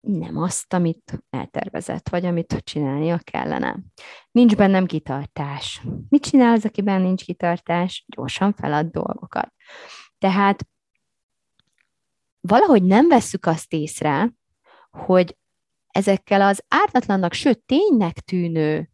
nem 0.00 0.36
azt, 0.36 0.72
amit 0.72 1.24
eltervezett, 1.30 2.08
vagy 2.08 2.24
amit 2.24 2.60
csinálnia 2.64 3.18
kellene. 3.18 3.78
Nincs 4.30 4.56
bennem 4.56 4.86
kitartás. 4.86 5.82
Mit 6.08 6.22
csinál 6.22 6.52
az, 6.52 6.64
akiben 6.64 7.00
nincs 7.00 7.24
kitartás? 7.24 8.04
Gyorsan 8.06 8.52
felad 8.52 8.86
dolgokat. 8.86 9.52
Tehát 10.18 10.66
valahogy 12.40 12.82
nem 12.82 13.08
vesszük 13.08 13.46
azt 13.46 13.72
észre, 13.72 14.32
hogy 14.90 15.36
ezekkel 15.94 16.40
az 16.40 16.62
ártatlannak, 16.68 17.32
sőt 17.32 17.62
ténynek 17.66 18.20
tűnő 18.20 18.88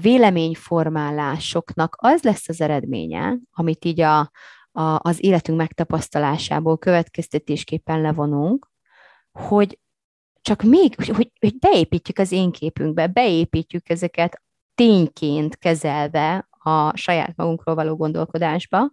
véleményformálásoknak 0.00 1.96
az 1.98 2.22
lesz 2.22 2.48
az 2.48 2.60
eredménye, 2.60 3.36
amit 3.50 3.84
így 3.84 4.00
a, 4.00 4.18
a, 4.72 4.98
az 4.98 5.24
életünk 5.24 5.58
megtapasztalásából 5.58 6.78
következtetésképpen 6.78 8.00
levonunk, 8.00 8.70
hogy 9.32 9.78
csak 10.40 10.62
még, 10.62 10.94
hogy, 10.94 11.30
hogy 11.40 11.58
beépítjük 11.58 12.18
az 12.18 12.32
én 12.32 12.50
képünkbe, 12.50 13.06
beépítjük 13.06 13.88
ezeket 13.88 14.42
tényként 14.74 15.56
kezelve 15.56 16.48
a 16.50 16.96
saját 16.96 17.36
magunkról 17.36 17.74
való 17.74 17.96
gondolkodásba, 17.96 18.92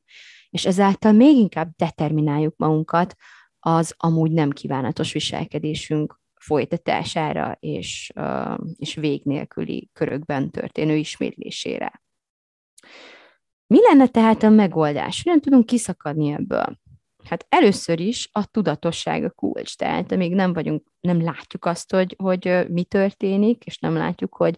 és 0.50 0.66
ezáltal 0.66 1.12
még 1.12 1.36
inkább 1.36 1.70
determináljuk 1.76 2.58
magunkat 2.58 3.16
az 3.60 3.94
amúgy 3.98 4.32
nem 4.32 4.50
kívánatos 4.50 5.14
viselkedésünk 5.14 6.24
folytatására 6.46 7.58
és, 7.60 8.12
és 8.76 8.96
vég 8.96 9.22
nélküli 9.24 9.90
körökben 9.94 10.52
történő 10.52 10.96
ismétlésére. 10.96 12.02
Mi 13.68 13.82
lenne 13.82 14.08
tehát 14.08 14.44
a 14.44 14.50
megoldás? 14.50 15.22
Hogyan 15.24 15.42
tudunk 15.42 15.66
kiszakadni 15.66 16.32
ebből? 16.32 16.80
Hát 17.24 17.46
először 17.50 18.00
is 18.00 18.30
a 18.32 18.46
tudatosság 18.46 19.24
a 19.24 19.32
kulcs, 19.32 19.76
tehát 19.76 20.16
még 20.16 20.34
nem 20.34 20.54
vagyunk, 20.54 20.84
nem 21.00 21.22
látjuk 21.22 21.66
azt, 21.66 21.92
hogy, 21.92 22.16
hogy 22.18 22.66
mi 22.70 22.84
történik, 22.84 23.64
és 23.64 23.80
nem 23.80 23.94
látjuk, 23.94 24.36
hogy, 24.36 24.58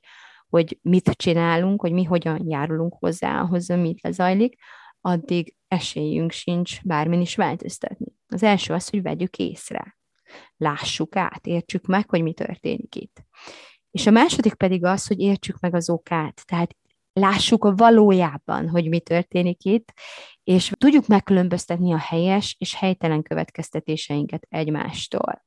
hogy 0.49 0.79
mit 0.81 1.09
csinálunk, 1.09 1.81
hogy 1.81 1.91
mi 1.91 2.03
hogyan 2.03 2.49
járulunk 2.49 2.93
hozzá 2.99 3.41
ahhoz, 3.41 3.67
mit 3.67 4.01
lezajlik, 4.01 4.55
addig 5.01 5.55
esélyünk 5.67 6.31
sincs 6.31 6.83
bármin 6.83 7.21
is 7.21 7.35
változtatni. 7.35 8.07
Az 8.27 8.43
első 8.43 8.73
az, 8.73 8.89
hogy 8.89 9.01
vegyük 9.01 9.37
észre. 9.37 9.96
Lássuk 10.57 11.15
át, 11.15 11.45
értsük 11.45 11.85
meg, 11.85 12.09
hogy 12.09 12.21
mi 12.21 12.33
történik 12.33 12.95
itt. 12.95 13.25
És 13.91 14.07
a 14.07 14.11
második 14.11 14.53
pedig 14.53 14.85
az, 14.85 15.07
hogy 15.07 15.19
értsük 15.19 15.59
meg 15.59 15.75
az 15.75 15.89
okát. 15.89 16.45
Tehát 16.45 16.75
lássuk 17.13 17.65
a 17.65 17.75
valójában, 17.75 18.69
hogy 18.69 18.89
mi 18.89 18.99
történik 18.99 19.63
itt, 19.63 19.93
és 20.43 20.71
tudjuk 20.77 21.07
megkülönböztetni 21.07 21.93
a 21.93 21.97
helyes 21.97 22.55
és 22.59 22.75
helytelen 22.75 23.21
következtetéseinket 23.21 24.45
egymástól. 24.49 25.45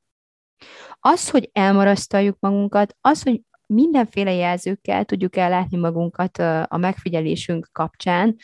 Az, 0.99 1.29
hogy 1.29 1.49
elmarasztaljuk 1.53 2.37
magunkat, 2.39 2.97
az, 3.01 3.23
hogy 3.23 3.41
mindenféle 3.65 4.31
jelzőkkel 4.31 5.05
tudjuk 5.05 5.35
ellátni 5.35 5.77
magunkat 5.77 6.37
a 6.67 6.77
megfigyelésünk 6.77 7.69
kapcsán, 7.71 8.35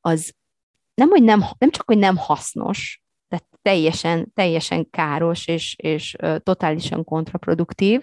az 0.00 0.34
nem, 0.94 1.08
hogy 1.08 1.22
nem, 1.22 1.44
nem 1.58 1.70
csak, 1.70 1.86
hogy 1.86 1.98
nem 1.98 2.16
hasznos, 2.16 3.02
de 3.28 3.40
teljesen, 3.62 4.32
teljesen 4.34 4.90
káros 4.90 5.46
és, 5.46 5.76
és 5.78 6.16
totálisan 6.42 7.04
kontraproduktív, 7.04 8.02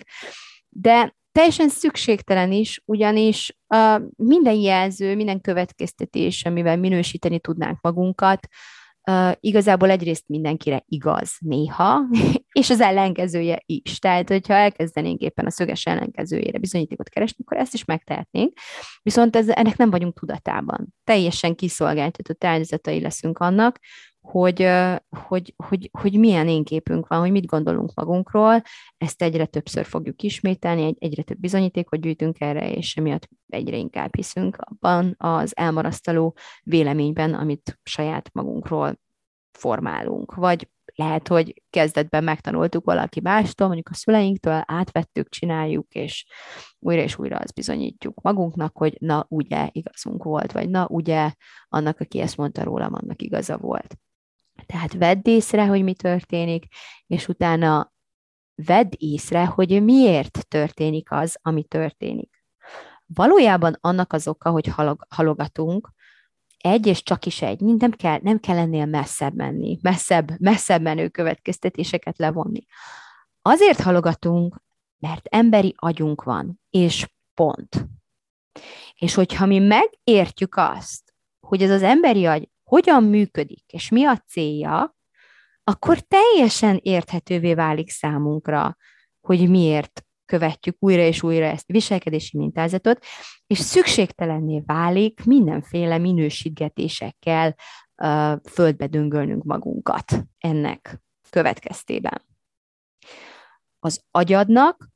de 0.70 1.16
teljesen 1.36 1.70
szükségtelen 1.70 2.52
is, 2.52 2.82
ugyanis 2.86 3.58
uh, 3.68 4.02
minden 4.16 4.54
jelző, 4.54 5.16
minden 5.16 5.42
következtetés, 5.42 6.46
amivel 6.46 6.78
minősíteni 6.78 7.40
tudnánk 7.40 7.82
magunkat, 7.82 8.48
uh, 9.12 9.32
igazából 9.40 9.90
egyrészt 9.90 10.24
mindenkire 10.28 10.84
igaz 10.88 11.36
néha, 11.40 12.02
és 12.60 12.70
az 12.70 12.82
ellenkezője 12.82 13.62
is. 13.66 14.00
Tehát, 14.00 14.30
hogyha 14.30 14.54
elkezdenénk 14.54 15.22
éppen 15.22 15.46
a 15.46 15.50
szöges 15.50 15.86
ellenkezőjére 15.86 16.58
bizonyítékot 16.58 17.10
keresni, 17.10 17.44
akkor 17.46 17.58
ezt 17.58 17.74
is 17.74 17.86
megtehetnénk, 17.86 18.54
viszont 19.02 19.36
ez, 19.36 19.50
ennek 19.50 19.78
nem 19.78 19.90
vagyunk 19.90 20.20
tudatában. 20.20 20.94
Teljesen 21.04 21.56
kiszolgáltatott 21.56 22.44
áldozatai 22.44 23.02
leszünk 23.02 23.38
annak, 23.38 23.80
hogy, 24.26 24.70
hogy, 25.28 25.54
hogy, 25.56 25.90
hogy 26.00 26.20
milyen 26.20 26.48
én 26.48 26.64
képünk 26.64 27.08
van, 27.08 27.20
hogy 27.20 27.32
mit 27.32 27.46
gondolunk 27.46 27.94
magunkról, 27.94 28.62
ezt 28.98 29.22
egyre 29.22 29.46
többször 29.46 29.86
fogjuk 29.86 30.22
ismételni, 30.22 30.96
egyre 31.00 31.24
több 31.24 31.40
bizonyítékot 31.40 32.02
gyűjtünk 32.02 32.40
erre, 32.40 32.72
és 32.72 32.96
emiatt 32.96 33.30
egyre 33.48 33.78
inkább 33.78 34.16
hiszünk 34.16 34.58
abban 34.58 35.16
az 35.18 35.58
elmarasztaló 35.58 36.36
véleményben, 36.64 37.34
amit 37.34 37.80
saját 37.84 38.30
magunkról 38.34 39.00
formálunk. 39.52 40.36
Vagy 40.36 40.70
lehet, 40.96 41.28
hogy 41.28 41.64
kezdetben 41.70 42.24
megtanultuk 42.24 42.86
valaki 42.86 43.20
mástól, 43.20 43.68
mondjuk 43.68 43.90
a 43.90 43.94
szüleinktől, 43.94 44.64
átvettük, 44.66 45.30
csináljuk, 45.30 45.94
és 45.94 46.26
újra 46.80 47.02
és 47.02 47.20
újra 47.20 47.38
azt 47.38 47.54
bizonyítjuk 47.54 48.22
magunknak, 48.22 48.78
hogy 48.78 48.98
na, 49.00 49.26
ugye 49.30 49.70
igazunk 49.72 50.24
volt, 50.24 50.52
vagy 50.52 50.70
na, 50.70 50.88
ugye 50.88 51.32
annak, 51.68 52.00
aki 52.00 52.20
ezt 52.20 52.38
mondta 52.38 52.64
rólam, 52.64 52.94
annak 52.94 53.22
igaza 53.22 53.58
volt. 53.58 53.96
Tehát 54.66 54.94
vedd 54.94 55.22
észre, 55.24 55.66
hogy 55.66 55.84
mi 55.84 55.94
történik, 55.94 56.66
és 57.08 57.28
utána 57.28 57.94
vedd 58.56 58.92
észre, 58.98 59.46
hogy 59.46 59.84
miért 59.84 60.48
történik 60.48 61.12
az, 61.12 61.38
ami 61.42 61.64
történik. 61.64 62.44
Valójában 63.06 63.78
annak 63.82 64.14
az 64.14 64.28
oka, 64.28 64.50
hogy 64.50 64.68
halog, 64.68 65.06
halogatunk, 65.10 65.94
egy 66.58 66.88
és 66.88 67.04
csak 67.04 67.26
is 67.26 67.42
egy, 67.42 67.60
nem 67.60 67.92
kell, 67.92 68.20
nem 68.22 68.40
kell 68.40 68.58
ennél 68.58 68.86
messzebb 68.86 69.36
menni, 69.36 69.80
messzebb, 69.82 70.40
messzebb 70.40 70.82
menő 70.82 71.10
következtetéseket 71.10 72.18
levonni. 72.18 72.66
Azért 73.42 73.80
halogatunk, 73.80 74.64
mert 75.00 75.28
emberi 75.28 75.74
agyunk 75.78 76.24
van, 76.24 76.62
és 76.70 77.08
pont. 77.34 77.88
És 78.96 79.14
hogyha 79.14 79.46
mi 79.46 79.60
megértjük 79.60 80.56
azt, 80.56 81.14
hogy 81.40 81.64
ez 81.64 81.70
az 81.70 81.82
emberi 81.84 82.26
agy 82.26 82.50
hogyan 82.70 83.04
működik, 83.04 83.64
és 83.68 83.90
mi 83.90 84.06
a 84.06 84.18
célja, 84.18 84.96
akkor 85.64 86.00
teljesen 86.00 86.80
érthetővé 86.84 87.54
válik 87.54 87.90
számunkra, 87.90 88.78
hogy 89.22 89.50
miért 89.50 90.06
követjük 90.26 90.76
újra 90.80 91.02
és 91.02 91.24
újra 91.24 91.46
ezt 91.46 91.70
a 91.70 91.74
viselkedési 91.74 92.38
mintázatot, 92.38 93.06
és 93.48 93.58
szükségtelenné 93.58 94.62
válik 94.66 95.24
mindenféle 95.24 95.98
minősítgetésekkel 95.98 97.56
uh, 97.96 98.40
földbe 98.50 98.88
döngölnünk 98.88 99.44
magunkat 99.44 100.26
ennek 100.38 101.02
következtében. 101.30 102.22
Az 103.80 104.04
agyadnak 104.12 104.90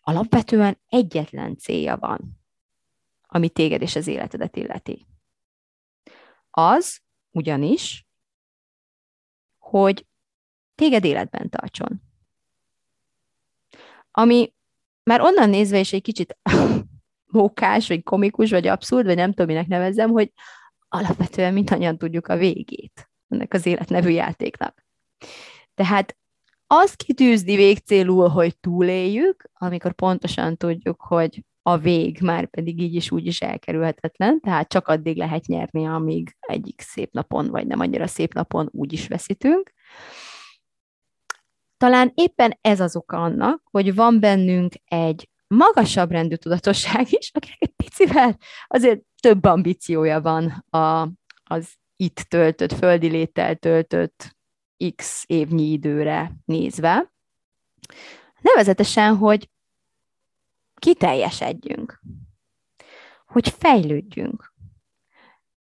alapvetően 0.00 0.80
egyetlen 0.88 1.56
célja 1.56 1.96
van, 1.96 2.40
ami 3.26 3.48
téged 3.48 3.82
és 3.82 3.96
az 3.96 4.06
életedet 4.06 4.56
illeti. 4.56 5.06
Az 6.58 7.00
ugyanis, 7.30 8.06
hogy 9.58 10.06
téged 10.74 11.04
életben 11.04 11.48
tartson. 11.48 12.02
Ami 14.10 14.54
már 15.02 15.20
onnan 15.20 15.50
nézve 15.50 15.78
is 15.78 15.92
egy 15.92 16.02
kicsit 16.02 16.38
mókás, 17.26 17.88
vagy 17.88 18.02
komikus, 18.02 18.50
vagy 18.50 18.66
abszurd, 18.66 19.06
vagy 19.06 19.16
nem 19.16 19.30
tudom, 19.30 19.46
minek 19.46 19.66
nevezzem, 19.66 20.10
hogy 20.10 20.32
alapvetően 20.88 21.52
mindannyian 21.52 21.98
tudjuk 21.98 22.26
a 22.26 22.36
végét 22.36 23.10
ennek 23.28 23.54
az 23.54 23.66
élet 23.66 23.88
nevű 23.88 24.10
játéknak. 24.10 24.86
Tehát 25.74 26.16
azt 26.66 27.02
kitűzni 27.02 27.56
végcélul, 27.56 28.28
hogy 28.28 28.58
túléljük, 28.58 29.50
amikor 29.54 29.92
pontosan 29.92 30.56
tudjuk, 30.56 31.00
hogy 31.00 31.44
a 31.68 31.78
vég 31.78 32.20
már 32.20 32.46
pedig 32.46 32.80
így 32.80 32.94
is 32.94 33.10
úgy 33.10 33.26
is 33.26 33.40
elkerülhetetlen, 33.40 34.40
tehát 34.40 34.68
csak 34.68 34.88
addig 34.88 35.16
lehet 35.16 35.46
nyerni, 35.46 35.86
amíg 35.86 36.36
egyik 36.40 36.80
szép 36.80 37.12
napon, 37.12 37.48
vagy 37.48 37.66
nem 37.66 37.80
annyira 37.80 38.06
szép 38.06 38.34
napon 38.34 38.68
úgy 38.72 38.92
is 38.92 39.08
veszítünk. 39.08 39.72
Talán 41.76 42.12
éppen 42.14 42.58
ez 42.60 42.80
az 42.80 42.96
oka 42.96 43.22
annak, 43.22 43.62
hogy 43.70 43.94
van 43.94 44.20
bennünk 44.20 44.72
egy 44.84 45.28
magasabb 45.46 46.10
rendű 46.10 46.34
tudatosság 46.34 47.06
is, 47.10 47.30
akinek 47.34 47.60
egy 47.60 47.72
picivel 47.76 48.36
azért 48.66 49.00
több 49.20 49.44
ambíciója 49.44 50.20
van 50.20 50.64
a, 50.70 51.08
az 51.44 51.74
itt 51.96 52.20
töltött, 52.28 52.72
földi 52.72 53.08
léttel 53.08 53.56
töltött 53.56 54.36
x 54.96 55.24
évnyi 55.26 55.70
időre 55.72 56.32
nézve. 56.44 57.12
Nevezetesen, 58.40 59.16
hogy 59.16 59.48
kiteljesedjünk, 60.78 62.02
hogy 63.26 63.48
fejlődjünk, 63.48 64.54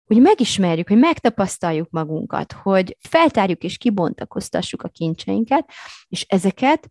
hogy 0.06 0.22
megismerjük, 0.22 0.88
hogy 0.88 0.98
megtapasztaljuk 0.98 1.90
magunkat, 1.90 2.52
hogy 2.52 2.98
feltárjuk 3.00 3.64
és 3.64 3.78
kibontakoztassuk 3.78 4.84
a 4.84 4.90
kincseinket, 4.90 5.72
és 6.08 6.26
ezeket 6.28 6.90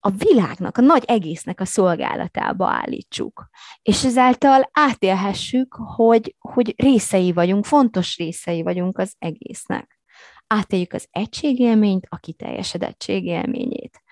a 0.00 0.10
világnak, 0.10 0.76
a 0.78 0.80
nagy 0.80 1.04
egésznek 1.06 1.60
a 1.60 1.64
szolgálatába 1.64 2.68
állítsuk. 2.68 3.48
És 3.82 4.04
ezáltal 4.04 4.70
átélhessük, 4.72 5.74
hogy, 5.74 6.34
hogy 6.38 6.74
részei 6.76 7.32
vagyunk, 7.32 7.64
fontos 7.64 8.16
részei 8.16 8.62
vagyunk 8.62 8.98
az 8.98 9.14
egésznek. 9.18 10.00
Átéljük 10.46 10.92
az 10.92 11.06
egységélményt, 11.10 12.06
a 12.08 12.16
kiteljesedettség 12.16 13.24
élményét. 13.24 14.02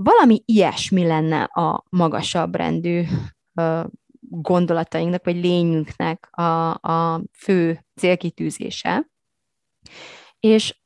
Valami 0.00 0.42
ilyesmi 0.44 1.06
lenne 1.06 1.42
a 1.42 1.84
magasabb 1.90 2.54
rendű 2.54 3.04
gondolatainknak, 4.20 5.24
vagy 5.24 5.36
lényünknek 5.36 6.28
a, 6.30 6.70
a 6.70 7.22
fő 7.32 7.84
célkitűzése. 7.94 9.10
És 10.40 10.80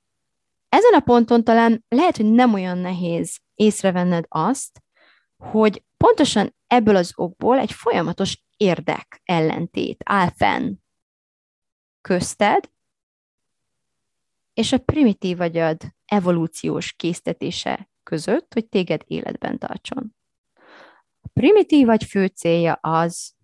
ezen 0.68 0.94
a 0.94 1.00
ponton 1.00 1.44
talán 1.44 1.84
lehet, 1.88 2.16
hogy 2.16 2.32
nem 2.32 2.54
olyan 2.54 2.78
nehéz 2.78 3.40
észrevenned 3.54 4.24
azt, 4.28 4.82
hogy 5.36 5.84
pontosan 5.96 6.56
ebből 6.66 6.96
az 6.96 7.12
okból 7.14 7.58
egy 7.58 7.72
folyamatos 7.72 8.44
érdek 8.56 9.20
ellentét 9.24 10.00
áll 10.04 10.30
fenn 10.36 10.74
közted 12.00 12.70
és 14.54 14.72
a 14.72 14.78
primitív 14.78 15.40
agyad 15.40 15.82
evolúciós 16.04 16.92
késztetése 16.92 17.90
között, 18.02 18.52
hogy 18.52 18.66
téged 18.68 19.02
életben 19.06 19.58
tartson. 19.58 20.14
A 21.20 21.28
primitív 21.32 21.86
vagy 21.86 22.04
fő 22.04 22.26
célja 22.26 22.72
az, 22.72 23.34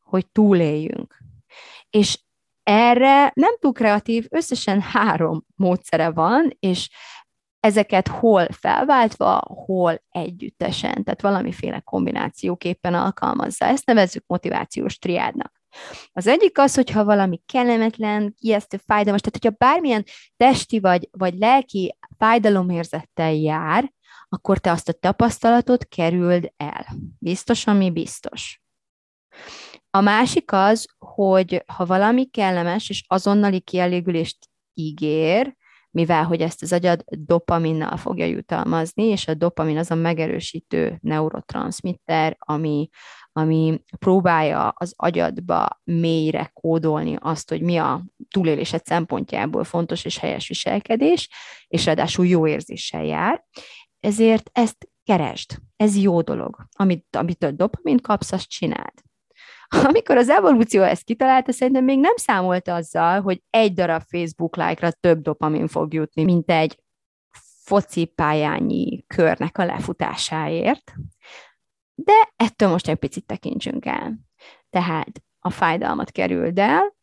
hogy 0.00 0.26
túléljünk. 0.26 1.16
És 1.90 2.18
erre 2.62 3.30
nem 3.34 3.56
túl 3.58 3.72
kreatív, 3.72 4.26
összesen 4.30 4.80
három 4.80 5.46
módszere 5.54 6.10
van, 6.10 6.56
és 6.58 6.90
ezeket 7.60 8.08
hol 8.08 8.46
felváltva, 8.50 9.42
hol 9.66 10.02
együttesen, 10.10 11.04
tehát 11.04 11.20
valamiféle 11.20 11.80
kombinációképpen 11.80 12.94
alkalmazza. 12.94 13.64
Ezt 13.64 13.86
nevezzük 13.86 14.24
motivációs 14.26 14.98
triádnak. 14.98 15.55
Az 16.12 16.26
egyik 16.26 16.58
az, 16.58 16.74
hogyha 16.74 17.04
valami 17.04 17.40
kellemetlen, 17.46 18.34
ijesztő, 18.38 18.76
fájdalmas, 18.86 19.20
tehát 19.20 19.42
hogyha 19.42 19.66
bármilyen 19.66 20.04
testi 20.36 20.80
vagy, 20.80 21.08
vagy 21.10 21.38
lelki 21.38 21.96
fájdalomérzettel 22.18 23.32
jár, 23.32 23.92
akkor 24.28 24.58
te 24.58 24.70
azt 24.70 24.88
a 24.88 24.92
tapasztalatot 24.92 25.88
kerüld 25.88 26.52
el. 26.56 26.86
Biztos, 27.18 27.66
ami 27.66 27.90
biztos. 27.90 28.60
A 29.90 30.00
másik 30.00 30.52
az, 30.52 30.86
hogy 30.98 31.64
ha 31.66 31.86
valami 31.86 32.26
kellemes 32.26 32.88
és 32.90 33.04
azonnali 33.06 33.60
kielégülést 33.60 34.48
ígér, 34.74 35.55
mivel 35.96 36.24
hogy 36.24 36.40
ezt 36.40 36.62
az 36.62 36.72
agyad 36.72 37.04
dopaminnal 37.06 37.96
fogja 37.96 38.24
jutalmazni, 38.24 39.04
és 39.04 39.28
a 39.28 39.34
dopamin 39.34 39.76
az 39.76 39.90
a 39.90 39.94
megerősítő 39.94 40.98
neurotranszmitter, 41.00 42.36
ami, 42.38 42.88
ami 43.32 43.82
próbálja 43.98 44.68
az 44.68 44.92
agyadba 44.96 45.80
mélyre 45.84 46.50
kódolni 46.52 47.16
azt, 47.20 47.48
hogy 47.48 47.62
mi 47.62 47.76
a 47.76 48.04
túlélésed 48.30 48.84
szempontjából 48.84 49.64
fontos 49.64 50.04
és 50.04 50.18
helyes 50.18 50.48
viselkedés, 50.48 51.28
és 51.68 51.84
ráadásul 51.84 52.26
jó 52.26 52.46
érzéssel 52.46 53.04
jár. 53.04 53.44
Ezért 54.00 54.50
ezt 54.52 54.88
keresd. 55.04 55.58
Ez 55.76 55.96
jó 55.96 56.20
dolog. 56.20 56.66
Amit, 56.72 57.16
amitől 57.16 57.50
dopamint 57.50 58.00
kapsz, 58.00 58.32
azt 58.32 58.48
csináld. 58.48 59.05
Amikor 59.88 60.16
az 60.16 60.28
evolúció 60.28 60.82
ezt 60.82 61.04
kitalálta, 61.04 61.52
szerintem 61.52 61.84
még 61.84 61.98
nem 61.98 62.16
számolt 62.16 62.68
azzal, 62.68 63.20
hogy 63.20 63.42
egy 63.50 63.72
darab 63.72 64.02
Facebook 64.06 64.56
like-ra 64.56 64.90
több 64.90 65.20
dopamin 65.20 65.66
fog 65.66 65.94
jutni, 65.94 66.24
mint 66.24 66.50
egy 66.50 66.82
focipályányi 67.64 69.04
körnek 69.06 69.58
a 69.58 69.64
lefutásáért. 69.64 70.92
De 71.94 72.32
ettől 72.36 72.68
most 72.68 72.88
egy 72.88 72.96
picit 72.96 73.26
tekintsünk 73.26 73.86
el. 73.86 74.18
Tehát 74.70 75.22
a 75.38 75.50
fájdalmat 75.50 76.10
kerüld 76.10 76.58
el, 76.58 76.96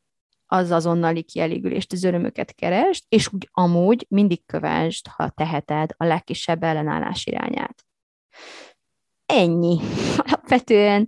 az 0.46 0.72
azonnali 0.72 1.24
kielégülést, 1.24 1.92
az 1.92 2.04
örömöket 2.04 2.56
kerest, 2.56 3.06
és 3.10 3.34
úgy 3.34 3.50
amúgy 3.52 4.06
mindig 4.10 4.46
kövesd, 4.46 5.08
ha 5.08 5.30
teheted, 5.30 5.90
a 5.98 6.06
legkisebb 6.06 6.64
ellenállás 6.64 7.26
irányát. 7.26 7.86
Ennyi. 9.26 9.80
Alapvetően 10.26 11.08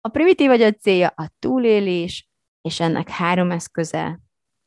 a 0.00 0.08
primitív 0.08 0.50
agyad 0.50 0.78
célja 0.80 1.12
a 1.16 1.30
túlélés, 1.38 2.28
és 2.60 2.80
ennek 2.80 3.08
három 3.08 3.50
eszköze 3.50 4.20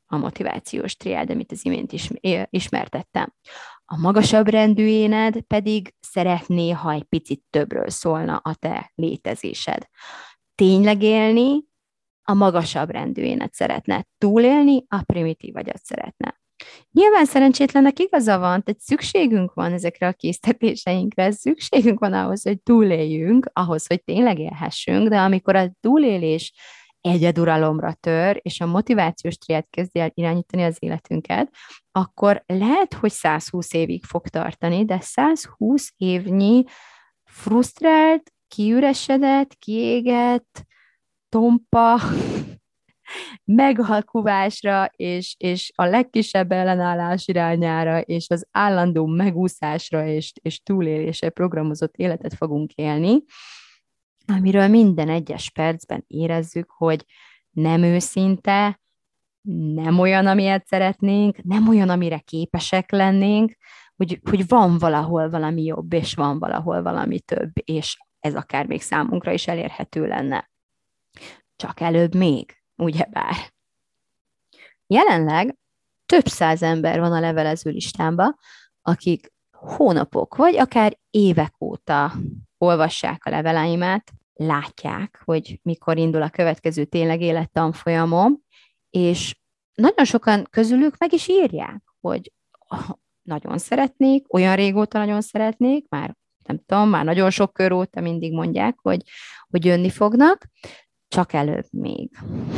a 0.05 0.17
motivációs 0.17 0.95
triád, 0.95 1.29
amit 1.29 1.51
az 1.51 1.65
imént 1.65 1.91
is, 1.91 2.09
ismertettem. 2.49 3.33
A 3.85 3.97
magasabb 3.97 4.47
rendű 4.47 4.85
éned 4.85 5.41
pedig 5.41 5.93
szeretné, 5.99 6.69
ha 6.69 6.91
egy 6.91 7.03
picit 7.03 7.43
többről 7.49 7.89
szólna 7.89 8.37
a 8.37 8.55
te 8.55 8.91
létezésed. 8.95 9.87
Tényleg 10.55 11.01
élni, 11.01 11.69
a 12.23 12.33
magasabb 12.33 12.89
rendű 12.89 13.21
énet 13.21 13.53
szeretne. 13.53 14.07
Túlélni, 14.17 14.85
a 14.87 15.03
primitív 15.03 15.55
agyat 15.55 15.83
szeretne. 15.83 16.40
Nyilván 16.91 17.25
szerencsétlenek 17.25 17.99
igaza 17.99 18.37
van, 18.39 18.63
tehát 18.63 18.79
szükségünk 18.79 19.53
van 19.53 19.71
ezekre 19.71 20.07
a 20.07 20.13
késztetéseinkre, 20.13 21.31
szükségünk 21.31 21.99
van 21.99 22.13
ahhoz, 22.13 22.43
hogy 22.43 22.61
túléljünk, 22.61 23.49
ahhoz, 23.53 23.87
hogy 23.87 24.03
tényleg 24.03 24.39
élhessünk, 24.39 25.07
de 25.07 25.19
amikor 25.19 25.55
a 25.55 25.71
túlélés 25.79 26.53
egyeduralomra 27.01 27.93
tör, 27.93 28.39
és 28.41 28.59
a 28.59 28.65
motivációs 28.65 29.37
triát 29.37 29.67
kezdi 29.69 29.99
el 29.99 30.11
irányítani 30.13 30.63
az 30.63 30.75
életünket, 30.79 31.55
akkor 31.91 32.43
lehet, 32.45 32.93
hogy 32.93 33.11
120 33.11 33.73
évig 33.73 34.03
fog 34.03 34.27
tartani, 34.27 34.85
de 34.85 34.99
120 34.99 35.93
évnyi 35.97 36.63
frusztrált, 37.23 38.31
kiüresedett, 38.47 39.55
kiégett, 39.55 40.65
tompa, 41.29 41.99
meghalkuvásra, 43.43 44.85
és, 44.95 45.35
és 45.37 45.71
a 45.75 45.85
legkisebb 45.85 46.51
ellenállás 46.51 47.27
irányára, 47.27 47.99
és 47.99 48.29
az 48.29 48.47
állandó 48.51 49.05
megúszásra 49.05 50.05
és, 50.05 50.33
és 50.41 50.61
túlélésre 50.61 51.29
programozott 51.29 51.95
életet 51.95 52.33
fogunk 52.33 52.73
élni, 52.73 53.23
amiről 54.25 54.67
minden 54.67 55.09
egyes 55.09 55.49
percben 55.49 56.03
érezzük, 56.07 56.69
hogy 56.69 57.05
nem 57.51 57.83
őszinte, 57.83 58.79
nem 59.73 59.99
olyan, 59.99 60.27
amilyet 60.27 60.65
szeretnénk, 60.65 61.43
nem 61.43 61.67
olyan, 61.67 61.89
amire 61.89 62.19
képesek 62.19 62.91
lennénk, 62.91 63.55
hogy, 63.95 64.19
hogy 64.29 64.47
van 64.47 64.77
valahol 64.77 65.29
valami 65.29 65.63
jobb, 65.63 65.93
és 65.93 66.13
van 66.13 66.39
valahol 66.39 66.81
valami 66.81 67.19
több, 67.19 67.51
és 67.53 67.97
ez 68.19 68.35
akár 68.35 68.65
még 68.65 68.81
számunkra 68.81 69.31
is 69.31 69.47
elérhető 69.47 70.07
lenne. 70.07 70.49
Csak 71.55 71.79
előbb 71.79 72.15
még, 72.15 72.60
ugyebár. 72.81 73.35
Jelenleg 74.87 75.57
több 76.05 76.27
száz 76.27 76.63
ember 76.63 76.99
van 76.99 77.11
a 77.11 77.19
levelező 77.19 77.71
listámba, 77.71 78.35
akik 78.81 79.31
hónapok, 79.51 80.35
vagy 80.35 80.57
akár 80.57 80.97
évek 81.09 81.61
óta 81.61 82.13
olvassák 82.57 83.25
a 83.25 83.29
leveleimet, 83.29 84.11
látják, 84.33 85.21
hogy 85.25 85.59
mikor 85.63 85.97
indul 85.97 86.21
a 86.21 86.29
következő 86.29 86.85
tényleg 86.85 87.21
élettanfolyamom, 87.21 88.39
és 88.89 89.35
nagyon 89.73 90.05
sokan 90.05 90.47
közülük 90.49 90.97
meg 90.97 91.13
is 91.13 91.27
írják, 91.27 91.83
hogy 91.99 92.31
nagyon 93.21 93.57
szeretnék, 93.57 94.33
olyan 94.33 94.55
régóta 94.55 94.97
nagyon 94.97 95.21
szeretnék, 95.21 95.89
már 95.89 96.15
nem 96.45 96.59
tudom, 96.65 96.89
már 96.89 97.05
nagyon 97.05 97.29
sok 97.29 97.53
kör 97.53 97.71
óta 97.71 98.01
mindig 98.01 98.33
mondják, 98.33 98.77
hogy, 98.81 99.01
hogy 99.49 99.65
jönni 99.65 99.89
fognak, 99.89 100.47
csak 101.11 101.33
előbb 101.33 101.65
még. 101.71 102.09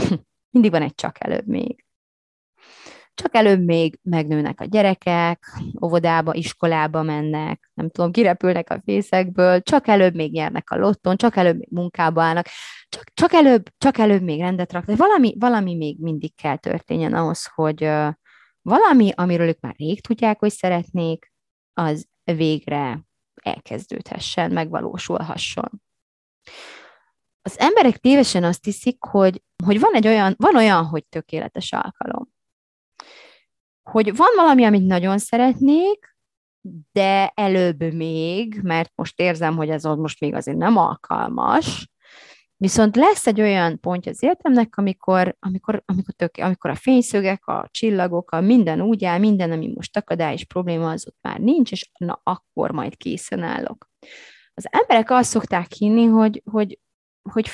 mindig 0.53 0.71
van 0.71 0.81
egy 0.81 0.95
csak 0.95 1.15
előbb 1.19 1.47
még. 1.47 1.85
Csak 3.13 3.35
előbb 3.35 3.63
még 3.63 3.99
megnőnek 4.01 4.61
a 4.61 4.65
gyerekek, 4.65 5.45
óvodába, 5.83 6.33
iskolába 6.33 7.01
mennek, 7.01 7.71
nem 7.73 7.89
tudom, 7.89 8.11
kirepülnek 8.11 8.69
a 8.69 8.81
fészekből, 8.85 9.61
csak 9.61 9.87
előbb 9.87 10.15
még 10.15 10.31
nyernek 10.31 10.69
a 10.69 10.77
lotton, 10.77 11.17
csak 11.17 11.35
előbb 11.35 11.57
még 11.57 11.67
munkába 11.71 12.21
állnak, 12.21 12.47
csak, 12.89 13.03
csak, 13.13 13.33
előbb, 13.33 13.69
csak 13.77 13.97
előbb 13.97 14.21
még 14.21 14.39
rendet 14.39 14.73
raknak. 14.73 14.97
Valami, 14.97 15.35
valami 15.39 15.75
még 15.75 15.99
mindig 15.99 16.35
kell 16.35 16.57
történjen 16.57 17.13
ahhoz, 17.13 17.45
hogy 17.53 17.89
valami, 18.61 19.11
amiről 19.15 19.47
ők 19.47 19.59
már 19.59 19.75
rég 19.77 20.01
tudják, 20.01 20.39
hogy 20.39 20.51
szeretnék, 20.51 21.31
az 21.73 22.07
végre 22.23 23.05
elkezdődhessen, 23.43 24.51
megvalósulhasson. 24.51 25.81
Az 27.45 27.59
emberek 27.59 27.97
tévesen 27.97 28.43
azt 28.43 28.63
hiszik, 28.63 28.97
hogy, 28.99 29.41
hogy 29.65 29.79
van 29.79 29.93
egy 29.93 30.07
olyan, 30.07 30.35
van 30.37 30.55
olyan, 30.55 30.85
hogy 30.85 31.05
tökéletes 31.05 31.71
alkalom 31.71 32.31
hogy 33.83 34.15
van 34.15 34.29
valami, 34.35 34.63
amit 34.63 34.85
nagyon 34.85 35.17
szeretnék, 35.17 36.17
de 36.91 37.31
előbb 37.35 37.93
még, 37.93 38.59
mert 38.61 38.91
most 38.95 39.19
érzem, 39.19 39.55
hogy 39.55 39.69
ez 39.69 39.83
most 39.83 40.19
még 40.19 40.33
azért 40.33 40.57
nem 40.57 40.77
alkalmas, 40.77 41.87
Viszont 42.57 42.95
lesz 42.95 43.27
egy 43.27 43.41
olyan 43.41 43.79
pontja 43.79 44.11
az 44.11 44.23
életemnek, 44.23 44.77
amikor, 44.77 45.35
amikor, 45.39 45.83
amikor, 45.85 46.13
tök, 46.13 46.37
amikor 46.37 46.69
a 46.69 46.75
fényszögek, 46.75 47.47
a 47.47 47.67
csillagok, 47.71 48.31
a 48.31 48.41
minden 48.41 48.81
úgy 48.81 49.05
áll, 49.05 49.19
minden, 49.19 49.51
ami 49.51 49.71
most 49.75 49.97
akadály 49.97 50.33
és 50.33 50.45
probléma, 50.45 50.89
az 50.89 51.07
ott 51.07 51.17
már 51.21 51.39
nincs, 51.39 51.71
és 51.71 51.89
na 51.97 52.21
akkor 52.23 52.71
majd 52.71 52.97
készen 52.97 53.43
állok. 53.43 53.89
Az 54.53 54.67
emberek 54.69 55.11
azt 55.11 55.29
szokták 55.29 55.71
hinni, 55.71 56.05
hogy, 56.05 56.41
hogy, 56.51 56.79
hogy 57.31 57.49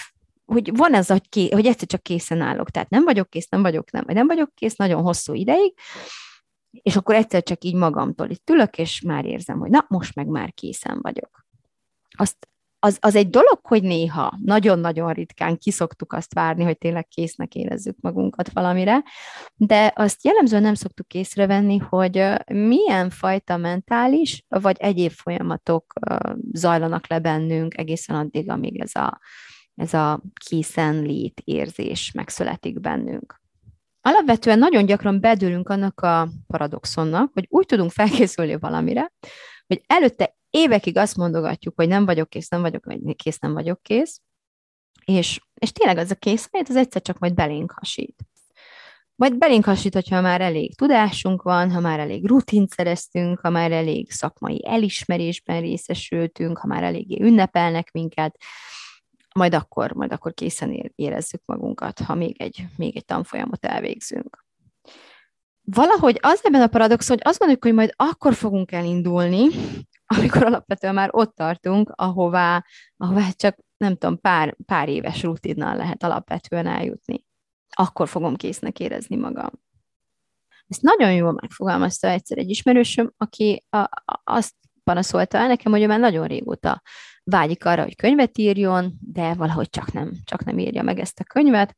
hogy 0.49 0.77
van 0.77 0.93
ez, 0.93 1.08
hogy, 1.08 1.29
ké, 1.29 1.49
hogy 1.49 1.65
egyszer 1.65 1.88
csak 1.88 2.03
készen 2.03 2.41
állok. 2.41 2.69
Tehát 2.69 2.89
nem 2.89 3.03
vagyok 3.03 3.29
kész, 3.29 3.47
nem 3.49 3.62
vagyok, 3.62 3.91
nem, 3.91 4.03
vagy 4.05 4.15
nem 4.15 4.27
vagyok 4.27 4.55
kész 4.55 4.75
nagyon 4.75 5.01
hosszú 5.01 5.34
ideig, 5.34 5.73
és 6.71 6.95
akkor 6.95 7.15
egyszer 7.15 7.43
csak 7.43 7.63
így 7.63 7.75
magamtól 7.75 8.29
itt 8.29 8.49
ülök, 8.49 8.77
és 8.77 9.01
már 9.01 9.25
érzem, 9.25 9.60
hogy 9.60 9.69
na, 9.69 9.86
most 9.88 10.15
meg 10.15 10.27
már 10.27 10.53
készen 10.53 10.99
vagyok. 11.01 11.45
Azt, 12.17 12.47
az, 12.79 12.97
az 13.01 13.15
egy 13.15 13.29
dolog, 13.29 13.60
hogy 13.62 13.84
néha, 13.84 14.38
nagyon-nagyon 14.43 15.13
ritkán 15.13 15.58
kiszoktuk 15.58 16.13
azt 16.13 16.34
várni, 16.34 16.63
hogy 16.63 16.77
tényleg 16.77 17.08
késznek 17.08 17.55
érezzük 17.55 17.97
magunkat 17.99 18.51
valamire, 18.51 19.03
de 19.55 19.93
azt 19.95 20.23
jellemzően 20.23 20.62
nem 20.62 20.73
szoktuk 20.73 21.13
észrevenni, 21.13 21.77
hogy 21.77 22.23
milyen 22.45 23.10
fajta 23.10 23.58
mentális 23.58 24.45
vagy 24.47 24.75
egyéb 24.79 25.12
folyamatok 25.12 25.93
zajlanak 26.51 27.08
le 27.08 27.19
bennünk 27.19 27.77
egészen 27.77 28.15
addig, 28.15 28.49
amíg 28.49 28.79
ez 28.82 28.95
a 28.95 29.19
ez 29.80 29.94
a 29.94 30.22
készenlét 30.46 31.42
érzés 31.46 32.12
megszületik 32.12 32.80
bennünk. 32.80 33.42
Alapvetően 34.02 34.60
nagyon 34.60 34.86
gyakran 34.86 35.20
bedőlünk 35.20 35.70
annak 35.70 36.02
a 36.02 36.30
paradoxonnak, 36.48 37.34
hogy 37.34 37.46
úgy 37.50 37.65
tudunk 37.65 37.92
felkészülni 37.92 38.56
valamire, 38.56 39.12
hogy 39.68 39.82
előtte 39.88 40.36
évekig 40.50 40.98
azt 40.98 41.18
mondogatjuk, 41.18 41.76
hogy 41.76 41.88
nem 41.88 42.06
vagyok 42.06 42.30
kész, 42.30 42.50
nem 42.50 42.62
vagyok 42.62 42.84
kész, 43.15 43.39
nem 43.39 43.54
vagyok 43.54 43.82
kész, 43.82 44.22
és, 45.06 45.39
és 45.54 45.72
tényleg 45.72 45.98
az 45.98 46.12
a 46.12 46.15
készenlét, 46.15 46.70
az 46.70 46.76
egyszer 46.76 47.02
csak 47.02 47.20
majd 47.20 47.34
belénk 47.34 47.72
hasít. 47.72 48.15
Majd 49.15 49.38
belénk 49.38 49.65
hasít, 49.65 49.94
hogyha 49.94 50.22
már 50.22 50.42
elég 50.42 50.76
tudásunk 50.76 51.42
van, 51.42 51.72
ha 51.72 51.80
már 51.80 52.00
elég 52.00 52.28
rutint 52.28 52.70
szereztünk, 52.70 53.39
ha 53.39 53.50
már 53.50 53.72
elég 53.72 54.12
szakmai 54.12 54.62
elismerésben 54.68 55.62
részesültünk, 55.62 56.58
ha 56.58 56.68
már 56.68 56.84
eléggé 56.84 57.22
ünnepelnek 57.22 57.92
minket, 57.92 58.36
majd 59.36 59.54
akkor, 59.54 59.92
majd 59.92 60.12
akkor 60.12 60.34
készen 60.34 60.92
érezzük 60.96 61.42
magunkat, 61.46 62.00
ha 62.00 62.15
még 62.15 62.42
egy, 62.42 62.65
még 62.76 62.96
egy 62.96 63.06
tanfolyamot 63.06 63.65
elvégzünk. 63.65 64.46
Valahogy 65.62 66.18
az 66.22 66.39
ebben 66.44 66.62
a 66.62 66.68
paradox, 66.68 67.08
hogy 67.08 67.20
azt 67.24 67.38
gondoljuk, 67.38 67.63
hogy 67.63 67.74
majd 67.74 67.94
akkor 67.96 68.34
fogunk 68.34 68.72
elindulni, 68.72 69.48
amikor 70.18 70.44
alapvetően 70.44 70.94
már 70.94 71.10
ott 71.12 71.36
tartunk, 71.36 71.92
ahová, 71.96 72.65
ahová 72.98 73.30
csak 73.30 73.58
nem 73.78 73.96
tudom, 73.96 74.20
pár, 74.20 74.56
pár 74.65 74.89
éves 74.89 75.24
rutinnal 75.24 75.76
lehet 75.76 76.04
alapvetően 76.04 76.68
eljutni. 76.68 77.26
Akkor 77.76 78.08
fogom 78.08 78.36
késznek 78.36 78.80
érezni 78.80 79.15
magam. 79.15 79.50
Ezt 80.68 80.82
nagyon 80.82 81.13
jól 81.13 81.32
megfogalmazta 81.32 82.08
egyszer 82.08 82.38
egy 82.38 82.50
ismerősöm, 82.50 83.13
aki 83.18 83.65
a, 83.70 83.78
a, 83.78 84.22
azt 84.24 84.56
panaszolta 84.84 85.38
el 85.38 85.48
nekem, 85.48 85.72
hogy 85.72 85.82
ő 85.82 85.88
már 85.88 86.00
nagyon 86.00 86.28
régóta 86.28 86.82
vágyik 87.23 87.65
arra, 87.65 87.84
hogy 87.84 87.95
könyvet 87.95 88.38
írjon, 88.38 88.93
de 88.99 89.34
valahogy 89.34 89.69
csak 89.69 89.91
nem, 89.91 90.12
csak 90.23 90.43
nem 90.43 90.60
írja 90.60 90.84
meg 90.84 90.99
ezt 90.99 91.19
a 91.19 91.23
könyvet, 91.23 91.75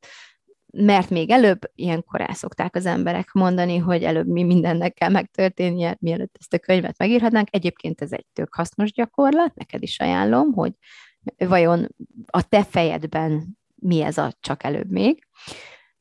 mert 0.73 1.09
még 1.09 1.29
előbb 1.29 1.59
ilyenkor 1.75 2.21
el 2.21 2.33
szokták 2.33 2.75
az 2.75 2.85
emberek 2.85 3.31
mondani, 3.31 3.77
hogy 3.77 4.03
előbb 4.03 4.27
mi 4.27 4.43
mindennek 4.43 4.93
kell 4.93 5.09
megtörténnie, 5.09 5.97
mielőtt 5.99 6.35
ezt 6.39 6.53
a 6.53 6.59
könyvet 6.59 6.97
megírhatnánk. 6.97 7.47
Egyébként 7.51 8.01
ez 8.01 8.11
egy 8.11 8.25
tök 8.33 8.53
hasznos 8.53 8.91
gyakorlat, 8.91 9.55
neked 9.55 9.83
is 9.83 9.99
ajánlom, 9.99 10.53
hogy 10.53 10.73
vajon 11.37 11.87
a 12.25 12.47
te 12.47 12.63
fejedben 12.63 13.57
mi 13.75 14.01
ez 14.01 14.17
a 14.17 14.33
csak 14.39 14.63
előbb 14.63 14.89
még. 14.91 15.27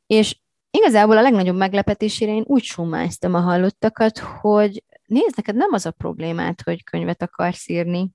És 0.07 0.40
igazából 0.70 1.16
a 1.16 1.22
legnagyobb 1.22 1.57
meglepetésére 1.57 2.33
én 2.33 2.44
úgy 2.46 2.62
summáztam 2.62 3.35
a 3.35 3.40
hallottakat, 3.40 4.18
hogy 4.18 4.85
nézd, 5.07 5.37
neked 5.37 5.55
nem 5.57 5.72
az 5.72 5.87
a 5.87 5.90
problémát, 5.90 6.62
hogy 6.62 6.85
könyvet 6.85 7.22
akarsz 7.22 7.68
írni, 7.68 8.11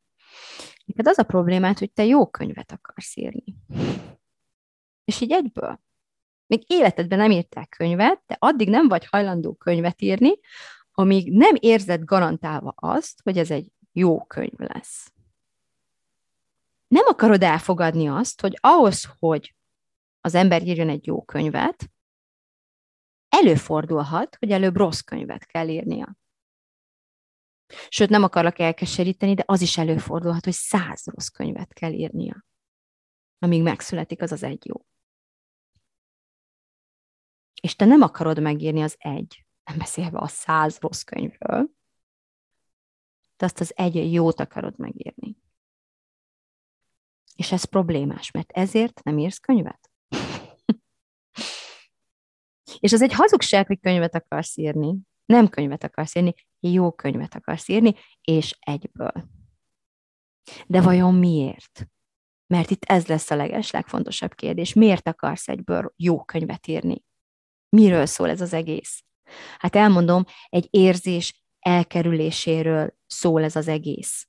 Neked 0.86 1.08
az 1.08 1.18
a 1.18 1.24
problémát, 1.24 1.80
hogy 1.80 1.92
te 1.92 2.06
jó 2.06 2.28
könyvet 2.28 2.72
akarsz 2.72 3.16
írni. 3.16 3.56
És 5.04 5.22
így 5.22 5.32
egyből. 5.32 5.80
Még 6.48 6.64
életedben 6.68 7.18
nem 7.18 7.32
írtál 7.32 7.68
könyvet, 7.68 8.24
de 8.26 8.36
addig 8.40 8.70
nem 8.70 8.88
vagy 8.88 9.06
hajlandó 9.06 9.54
könyvet 9.54 10.02
írni, 10.02 10.40
amíg 10.92 11.32
nem 11.32 11.56
érzed 11.60 12.04
garantálva 12.04 12.74
azt, 12.76 13.22
hogy 13.22 13.38
ez 13.38 13.52
egy 13.52 13.72
jó 13.92 14.26
könyv 14.26 14.58
lesz. 14.58 15.14
Nem 16.88 17.06
akarod 17.08 17.44
elfogadni 17.44 18.08
azt, 18.08 18.42
hogy 18.42 18.58
ahhoz, 18.62 19.10
hogy 19.20 19.56
az 20.22 20.36
ember 20.36 20.64
írjon 20.64 20.90
egy 20.90 21.06
jó 21.06 21.24
könyvet, 21.24 21.90
előfordulhat, 23.30 24.36
hogy 24.36 24.52
előbb 24.52 24.76
rossz 24.76 25.00
könyvet 25.00 25.46
kell 25.46 25.68
írnia. 25.68 26.18
Sőt, 27.90 28.10
nem 28.10 28.24
akarlak 28.24 28.60
elkeseríteni, 28.60 29.34
de 29.34 29.44
az 29.46 29.62
is 29.62 29.78
előfordulhat, 29.78 30.44
hogy 30.44 30.54
száz 30.54 31.06
rossz 31.06 31.28
könyvet 31.28 31.74
kell 31.74 31.92
írnia, 31.92 32.46
amíg 33.40 33.62
megszületik 33.62 34.22
az 34.22 34.32
az 34.32 34.44
egy 34.44 34.66
jó. 34.66 34.86
És 37.62 37.76
te 37.76 37.86
nem 37.86 38.02
akarod 38.02 38.42
megírni 38.42 38.82
az 38.82 38.96
egy, 38.98 39.46
nem 39.64 39.78
beszélve 39.78 40.20
a 40.20 40.28
száz 40.28 40.80
rossz 40.80 41.02
könyvről, 41.02 41.70
de 43.38 43.46
azt 43.46 43.60
az 43.60 43.72
egy 43.76 44.14
jót 44.14 44.40
akarod 44.40 44.78
megírni. 44.78 45.36
És 47.36 47.52
ez 47.52 47.64
problémás, 47.64 48.32
mert 48.32 48.52
ezért 48.52 49.04
nem 49.04 49.18
írsz 49.18 49.38
könyvet. 49.38 49.92
és 52.80 52.94
az 52.94 53.02
egy 53.02 53.14
hazugság, 53.14 53.68
hogy 53.68 53.80
könyvet 53.80 54.16
akarsz 54.16 54.58
írni. 54.58 54.98
Nem 55.26 55.50
könyvet 55.50 55.84
akarsz 55.84 56.16
írni, 56.16 56.34
jó 56.72 56.92
könyvet 56.92 57.36
akarsz 57.36 57.68
írni, 57.68 57.96
és 58.22 58.58
egyből. 58.60 59.30
De 60.68 60.82
vajon 60.82 61.16
miért? 61.16 61.88
Mert 62.48 62.70
itt 62.70 62.84
ez 62.84 63.08
lesz 63.08 63.32
a 63.32 63.36
leges, 63.36 63.72
legfontosabb 63.72 64.34
kérdés. 64.34 64.74
Miért 64.74 65.08
akarsz 65.08 65.48
egyből 65.48 65.94
jó 65.96 66.24
könyvet 66.24 66.68
írni? 66.68 67.04
Miről 67.70 68.06
szól 68.06 68.30
ez 68.30 68.42
az 68.42 68.54
egész? 68.54 69.04
Hát 69.58 69.76
elmondom, 69.76 70.24
egy 70.50 70.68
érzés 70.70 71.46
elkerüléséről 71.60 72.98
szól 73.06 73.44
ez 73.44 73.56
az 73.56 73.68
egész. 73.68 74.28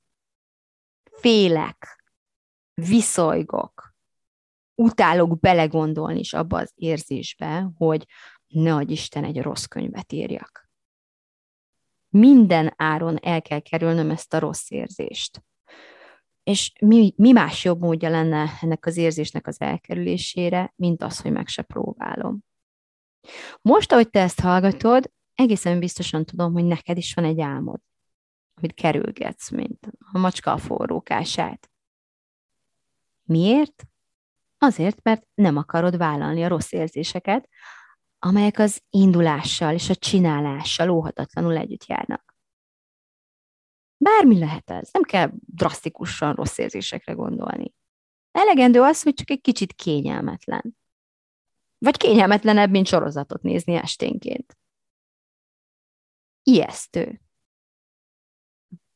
Félek, 1.10 2.04
viszolygok, 2.74 3.94
utálok 4.74 5.40
belegondolni 5.40 6.18
is 6.18 6.32
abba 6.32 6.58
az 6.58 6.72
érzésbe, 6.74 7.70
hogy 7.76 8.06
ne 8.46 8.80
Isten 8.80 9.24
egy 9.24 9.42
rossz 9.42 9.64
könyvet 9.64 10.12
írjak. 10.12 10.65
Minden 12.18 12.72
áron 12.76 13.16
el 13.16 13.42
kell 13.42 13.60
kerülnöm 13.60 14.10
ezt 14.10 14.34
a 14.34 14.38
rossz 14.38 14.70
érzést. 14.70 15.42
És 16.42 16.72
mi, 16.80 17.14
mi 17.16 17.32
más 17.32 17.64
jobb 17.64 17.80
módja 17.80 18.08
lenne 18.08 18.50
ennek 18.60 18.86
az 18.86 18.96
érzésnek 18.96 19.46
az 19.46 19.60
elkerülésére, 19.60 20.72
mint 20.76 21.02
az, 21.02 21.20
hogy 21.20 21.32
meg 21.32 21.46
se 21.46 21.62
próbálom. 21.62 22.44
Most, 23.62 23.92
ahogy 23.92 24.10
te 24.10 24.20
ezt 24.20 24.40
hallgatod, 24.40 25.10
egészen 25.34 25.78
biztosan 25.78 26.24
tudom, 26.24 26.52
hogy 26.52 26.64
neked 26.64 26.96
is 26.96 27.14
van 27.14 27.24
egy 27.24 27.40
álmod, 27.40 27.80
amit 28.54 28.74
kerülgetsz, 28.74 29.50
mint 29.50 29.88
a 30.12 30.18
macska 30.18 30.52
a 30.52 30.58
forrókását. 30.58 31.70
Miért? 33.22 33.84
Azért, 34.58 35.02
mert 35.02 35.26
nem 35.34 35.56
akarod 35.56 35.96
vállalni 35.96 36.44
a 36.44 36.48
rossz 36.48 36.72
érzéseket, 36.72 37.48
amelyek 38.26 38.58
az 38.58 38.82
indulással 38.90 39.74
és 39.74 39.88
a 39.88 39.94
csinálással 39.94 40.90
óhatatlanul 40.90 41.56
együtt 41.56 41.84
járnak. 41.84 42.36
Bármi 43.96 44.38
lehet 44.38 44.70
ez, 44.70 44.88
nem 44.92 45.02
kell 45.02 45.30
drasztikusan 45.54 46.34
rossz 46.34 46.58
érzésekre 46.58 47.12
gondolni. 47.12 47.74
Elegendő 48.30 48.82
az, 48.82 49.02
hogy 49.02 49.14
csak 49.14 49.30
egy 49.30 49.40
kicsit 49.40 49.72
kényelmetlen. 49.72 50.76
Vagy 51.78 51.96
kényelmetlenebb, 51.96 52.70
mint 52.70 52.86
sorozatot 52.86 53.42
nézni 53.42 53.74
esténként. 53.74 54.58
Ijesztő 56.42 57.20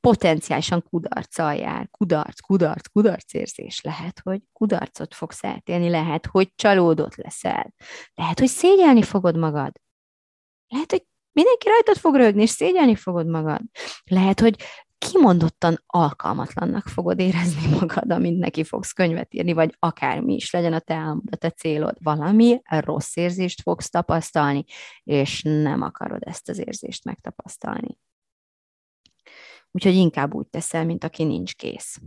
potenciálisan 0.00 0.82
kudarccal 0.90 1.54
jár. 1.54 1.88
Kudarc, 1.90 2.40
kudarc, 2.40 2.86
kudarc 2.86 3.34
érzés. 3.34 3.80
Lehet, 3.80 4.20
hogy 4.22 4.40
kudarcot 4.52 5.14
fogsz 5.14 5.44
eltélni, 5.44 5.88
lehet, 5.88 6.26
hogy 6.26 6.52
csalódott 6.54 7.16
leszel. 7.16 7.74
Lehet, 8.14 8.38
hogy 8.38 8.48
szégyelni 8.48 9.02
fogod 9.02 9.36
magad. 9.36 9.72
Lehet, 10.68 10.90
hogy 10.90 11.04
mindenki 11.32 11.68
rajtad 11.68 11.96
fog 11.96 12.14
rögni, 12.14 12.42
és 12.42 12.50
szégyelni 12.50 12.94
fogod 12.94 13.26
magad. 13.26 13.60
Lehet, 14.04 14.40
hogy 14.40 14.56
kimondottan 14.98 15.82
alkalmatlannak 15.86 16.86
fogod 16.86 17.18
érezni 17.18 17.68
magad, 17.80 18.10
amint 18.10 18.38
neki 18.38 18.64
fogsz 18.64 18.92
könyvet 18.92 19.34
írni, 19.34 19.52
vagy 19.52 19.76
akármi 19.78 20.34
is 20.34 20.50
legyen 20.50 20.72
a 20.72 20.78
te 20.78 20.94
álmod, 20.94 21.28
a 21.30 21.36
te 21.36 21.50
célod. 21.50 21.96
Valami 22.02 22.60
rossz 22.64 23.16
érzést 23.16 23.62
fogsz 23.62 23.90
tapasztalni, 23.90 24.64
és 25.02 25.42
nem 25.42 25.82
akarod 25.82 26.22
ezt 26.24 26.48
az 26.48 26.58
érzést 26.58 27.04
megtapasztalni. 27.04 27.98
Úgyhogy 29.70 29.94
inkább 29.94 30.34
úgy 30.34 30.46
teszel, 30.46 30.84
mint 30.84 31.04
aki 31.04 31.24
nincs 31.24 31.54
kész. 31.54 32.00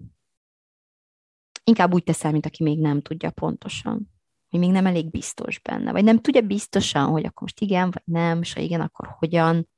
Inkább 1.64 1.94
úgy 1.94 2.04
teszel, 2.04 2.32
mint 2.32 2.46
aki 2.46 2.64
még 2.64 2.80
nem 2.80 3.02
tudja 3.02 3.32
pontosan. 3.32 4.12
Hogy 4.50 4.60
még 4.60 4.72
nem 4.72 4.86
elég 4.86 5.10
biztos 5.10 5.60
benne. 5.60 5.92
Vagy 5.92 6.04
nem 6.04 6.20
tudja 6.20 6.42
biztosan, 6.42 7.06
hogy 7.06 7.26
akkor 7.26 7.42
most 7.42 7.60
igen, 7.60 7.92
vagy 7.92 8.04
nem, 8.06 8.42
és 8.42 8.54
ha 8.54 8.60
igen, 8.60 8.82
akkor 8.82 9.16
hogyan. 9.18 9.70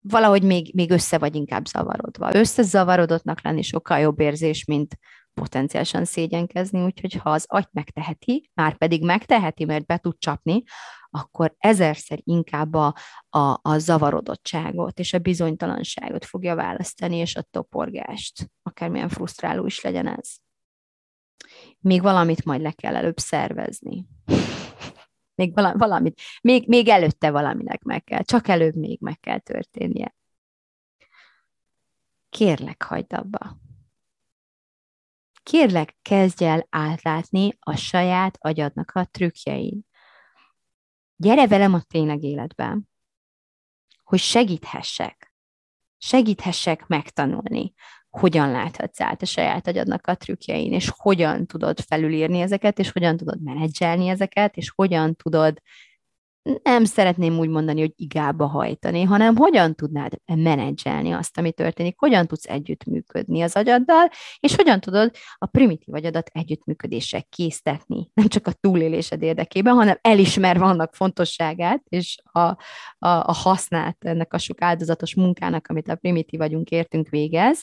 Valahogy 0.00 0.42
még, 0.42 0.74
még 0.74 0.90
össze 0.90 1.18
vagy 1.18 1.34
inkább 1.34 1.66
zavarodva. 1.66 2.34
Összezavarodottnak 2.34 3.42
lenni 3.42 3.62
sokkal 3.62 3.98
jobb 3.98 4.20
érzés, 4.20 4.64
mint 4.64 4.98
potenciálisan 5.34 6.04
szégyenkezni, 6.04 6.84
úgyhogy 6.84 7.12
ha 7.14 7.30
az 7.30 7.44
agy 7.48 7.68
megteheti, 7.72 8.50
már 8.54 8.76
pedig 8.76 9.04
megteheti, 9.04 9.64
mert 9.64 9.86
be 9.86 9.98
tud 9.98 10.18
csapni, 10.18 10.62
akkor 11.10 11.54
ezerszer 11.58 12.18
inkább 12.22 12.74
a, 12.74 12.94
a, 13.28 13.58
a 13.62 13.78
zavarodottságot 13.78 14.98
és 14.98 15.12
a 15.12 15.18
bizonytalanságot 15.18 16.24
fogja 16.24 16.54
választani, 16.54 17.16
és 17.16 17.36
a 17.36 17.42
toporgást, 17.42 18.50
akármilyen 18.62 19.08
frusztráló 19.08 19.66
is 19.66 19.80
legyen 19.80 20.06
ez. 20.06 20.36
Még 21.78 22.02
valamit 22.02 22.44
majd 22.44 22.60
le 22.60 22.72
kell 22.72 22.96
előbb 22.96 23.18
szervezni. 23.18 24.06
Még 25.34 25.54
valamit, 25.54 26.20
még, 26.42 26.68
még 26.68 26.88
előtte 26.88 27.30
valaminek 27.30 27.82
meg 27.82 28.04
kell, 28.04 28.22
csak 28.22 28.48
előbb 28.48 28.74
még 28.74 29.00
meg 29.00 29.20
kell 29.20 29.38
történnie. 29.38 30.14
Kérlek, 32.28 32.82
hagyd 32.82 33.12
abba. 33.12 33.61
Kérlek, 35.42 35.96
kezdj 36.02 36.44
el 36.44 36.66
átlátni 36.70 37.56
a 37.60 37.76
saját 37.76 38.36
agyadnak 38.40 38.90
a 38.90 39.08
trükkjein 39.10 39.90
gyere 41.22 41.46
velem 41.46 41.74
a 41.74 41.80
tényleg 41.80 42.22
életben, 42.22 42.88
hogy 44.04 44.18
segíthessek, 44.18 45.34
segíthessek 45.98 46.86
megtanulni, 46.86 47.72
hogyan 48.08 48.50
láthatsz 48.50 49.00
át 49.00 49.22
a 49.22 49.26
saját 49.26 49.66
agyadnak 49.66 50.06
a 50.06 50.16
trükkjein, 50.16 50.72
és 50.72 50.90
hogyan 50.96 51.46
tudod 51.46 51.80
felülírni 51.80 52.40
ezeket, 52.40 52.78
és 52.78 52.90
hogyan 52.90 53.16
tudod 53.16 53.42
menedzselni 53.42 54.08
ezeket, 54.08 54.56
és 54.56 54.70
hogyan 54.70 55.14
tudod 55.14 55.60
nem 56.62 56.84
szeretném 56.84 57.38
úgy 57.38 57.48
mondani, 57.48 57.80
hogy 57.80 57.92
igába 57.96 58.46
hajtani, 58.46 59.02
hanem 59.02 59.36
hogyan 59.36 59.74
tudnád 59.74 60.12
menedzselni 60.24 61.12
azt, 61.12 61.38
ami 61.38 61.52
történik, 61.52 61.98
hogyan 61.98 62.26
tudsz 62.26 62.46
együttműködni 62.46 63.42
az 63.42 63.56
agyaddal, 63.56 64.08
és 64.40 64.54
hogyan 64.54 64.80
tudod 64.80 65.10
a 65.38 65.46
primitív 65.46 65.94
agyadat 65.94 66.30
együttműködésre 66.32 67.20
késztetni, 67.20 68.10
nem 68.14 68.26
csak 68.26 68.46
a 68.46 68.52
túlélésed 68.52 69.22
érdekében, 69.22 69.74
hanem 69.74 69.98
elismerve 70.00 70.64
annak 70.64 70.94
fontosságát, 70.94 71.82
és 71.88 72.16
a, 72.24 72.38
a, 72.38 72.56
a 72.98 73.32
hasznát 73.32 73.96
ennek 74.00 74.32
a 74.32 74.38
sok 74.38 74.62
áldozatos 74.62 75.14
munkának, 75.14 75.66
amit 75.68 75.88
a 75.88 75.96
primitív 75.96 76.40
vagyunk 76.40 76.70
értünk 76.70 77.08
végez, 77.08 77.62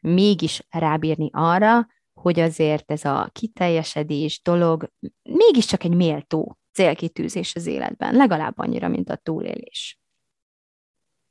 mégis 0.00 0.66
rábírni 0.70 1.30
arra, 1.32 1.86
hogy 2.20 2.40
azért 2.40 2.90
ez 2.90 3.04
a 3.04 3.28
kiteljesedés 3.32 4.40
dolog 4.42 4.90
mégiscsak 5.22 5.84
egy 5.84 5.94
méltó 5.94 6.58
célkitűzés 6.74 7.54
az 7.54 7.66
életben, 7.66 8.14
legalább 8.14 8.58
annyira, 8.58 8.88
mint 8.88 9.10
a 9.10 9.16
túlélés. 9.16 9.98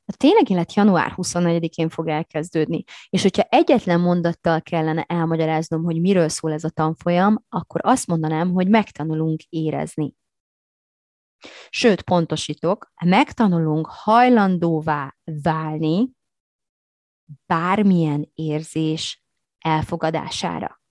A 0.06 0.14
tényleg 0.18 0.50
élet 0.50 0.74
január 0.74 1.14
24-én 1.16 1.90
fog 1.90 2.08
elkezdődni, 2.08 2.84
és 3.10 3.22
hogyha 3.22 3.48
egyetlen 3.50 4.00
mondattal 4.00 4.62
kellene 4.62 5.04
elmagyaráznom, 5.08 5.84
hogy 5.84 6.02
miről 6.02 6.30
szól 6.30 6.52
ez 6.52 6.64
a 6.64 6.70
tanfolyam, 6.70 7.46
akkor 7.50 7.82
azt 7.84 8.08
mondanám, 8.08 8.52
hogy 8.52 8.70
megtanulunk 8.70 9.42
érezni. 9.50 10.16
Sőt, 11.70 12.02
pontosítok, 12.02 12.92
megtanulunk 13.06 13.88
hajlandóvá 13.88 15.16
válni 15.24 16.12
bármilyen 17.46 18.32
érzés 18.34 19.24
elfogadására. 19.60 20.82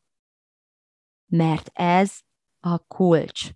Mert 1.26 1.70
ez 1.72 2.18
a 2.60 2.78
kulcs 2.78 3.50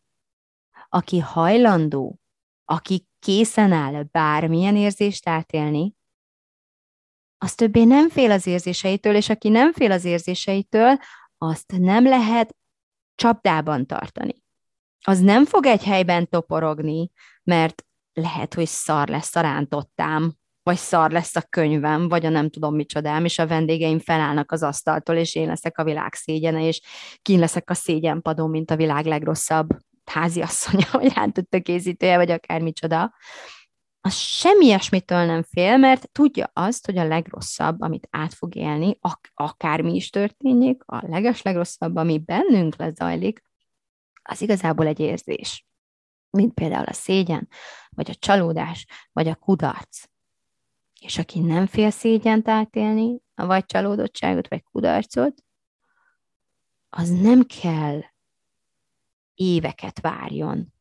aki 0.97 1.19
hajlandó, 1.19 2.19
aki 2.65 3.07
készen 3.19 3.73
áll 3.73 4.03
bármilyen 4.03 4.77
érzést 4.77 5.29
átélni, 5.29 5.95
az 7.39 7.55
többé 7.55 7.85
nem 7.85 8.09
fél 8.09 8.31
az 8.31 8.47
érzéseitől, 8.47 9.15
és 9.15 9.29
aki 9.29 9.49
nem 9.49 9.73
fél 9.73 9.93
az 9.93 10.05
érzéseitől, 10.05 10.99
azt 11.39 11.73
nem 11.79 12.05
lehet 12.05 12.57
csapdában 13.15 13.87
tartani. 13.87 14.35
Az 15.05 15.21
nem 15.21 15.45
fog 15.45 15.67
egy 15.67 15.85
helyben 15.85 16.29
toporogni, 16.29 17.11
mert 17.43 17.85
lehet, 18.13 18.55
hogy 18.55 18.67
szar 18.67 19.09
lesz 19.09 19.37
a 19.37 19.41
rántottám, 19.41 20.35
vagy 20.63 20.77
szar 20.77 21.11
lesz 21.11 21.37
a 21.37 21.47
könyvem, 21.49 22.09
vagy 22.09 22.27
a 22.27 22.29
nem 22.29 22.51
tudom 22.51 22.75
micsodám, 22.75 23.25
és 23.25 23.39
a 23.39 23.47
vendégeim 23.47 23.99
felállnak 23.99 24.53
az 24.53 24.63
asztaltól, 24.63 25.17
és 25.17 25.35
én 25.35 25.47
leszek 25.47 25.79
a 25.79 25.85
világ 25.85 26.15
szégyene, 26.15 26.67
és 26.67 26.81
kín 27.23 27.39
leszek 27.39 27.71
a 27.71 27.75
szégyenpadon, 27.75 28.51
mint 28.51 28.71
a 28.71 28.77
világ 28.77 29.07
legrosszabb 29.07 29.69
háziasszonya, 30.11 30.87
vagy 31.01 31.13
rántotta 31.13 31.61
készítője, 31.61 32.17
vagy 32.17 32.31
akármicsoda, 32.31 33.15
az 34.01 34.15
semmi 34.15 34.65
ilyesmitől 34.65 35.25
nem 35.25 35.43
fél, 35.43 35.77
mert 35.77 36.13
tudja 36.13 36.51
azt, 36.53 36.87
hogy 36.87 36.99
a 36.99 37.07
legrosszabb, 37.07 37.81
amit 37.81 38.09
át 38.11 38.35
fog 38.35 38.55
élni, 38.55 38.99
ak- 39.01 39.31
akármi 39.35 39.95
is 39.95 40.11
történjék, 40.11 40.83
a 40.87 41.07
leges 41.09 41.43
legrosszabb, 41.43 41.97
ami 41.97 42.19
bennünk 42.19 42.77
lezajlik, 42.77 43.43
az 44.23 44.41
igazából 44.41 44.87
egy 44.87 45.01
érzés. 45.01 45.67
Mint 46.31 46.55
például 46.55 46.85
a 46.85 46.93
szégyen, 46.93 47.49
vagy 47.89 48.11
a 48.11 48.15
csalódás, 48.15 48.87
vagy 49.13 49.29
a 49.29 49.35
kudarc. 49.35 50.05
És 51.01 51.19
aki 51.19 51.41
nem 51.41 51.67
fél 51.67 51.91
szégyent 51.91 52.49
átélni, 52.49 53.19
vagy 53.35 53.65
csalódottságot, 53.65 54.49
vagy 54.49 54.63
kudarcot, 54.63 55.45
az 56.89 57.11
nem 57.11 57.43
kell 57.43 58.01
éveket 59.37 60.01
várjon, 60.01 60.75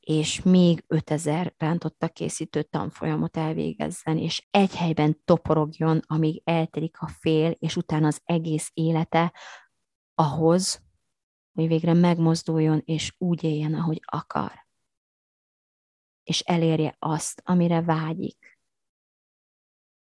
és 0.00 0.42
még 0.42 0.84
5000 0.86 1.54
rántotta 1.58 2.08
készítő 2.08 2.62
tanfolyamot 2.62 3.36
elvégezzen, 3.36 4.18
és 4.18 4.46
egy 4.50 4.74
helyben 4.74 5.20
toporogjon, 5.24 6.02
amíg 6.06 6.42
eltelik 6.44 7.00
a 7.00 7.06
fél, 7.06 7.50
és 7.50 7.76
utána 7.76 8.06
az 8.06 8.20
egész 8.24 8.70
élete 8.74 9.32
ahhoz, 10.14 10.82
hogy 11.52 11.66
végre 11.66 11.92
megmozduljon, 11.92 12.82
és 12.84 13.14
úgy 13.18 13.44
éljen, 13.44 13.74
ahogy 13.74 14.00
akar. 14.04 14.66
És 16.22 16.40
elérje 16.40 16.96
azt, 16.98 17.42
amire 17.44 17.82
vágyik. 17.82 18.60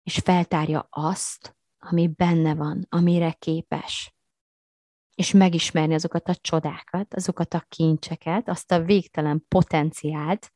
És 0.02 0.18
feltárja 0.18 0.86
azt, 0.90 1.56
ami 1.78 2.08
benne 2.08 2.54
van, 2.54 2.86
amire 2.88 3.32
képes 3.32 4.13
és 5.14 5.32
megismerni 5.32 5.94
azokat 5.94 6.28
a 6.28 6.34
csodákat, 6.34 7.14
azokat 7.14 7.54
a 7.54 7.64
kincseket, 7.68 8.48
azt 8.48 8.72
a 8.72 8.82
végtelen 8.82 9.44
potenciált, 9.48 10.52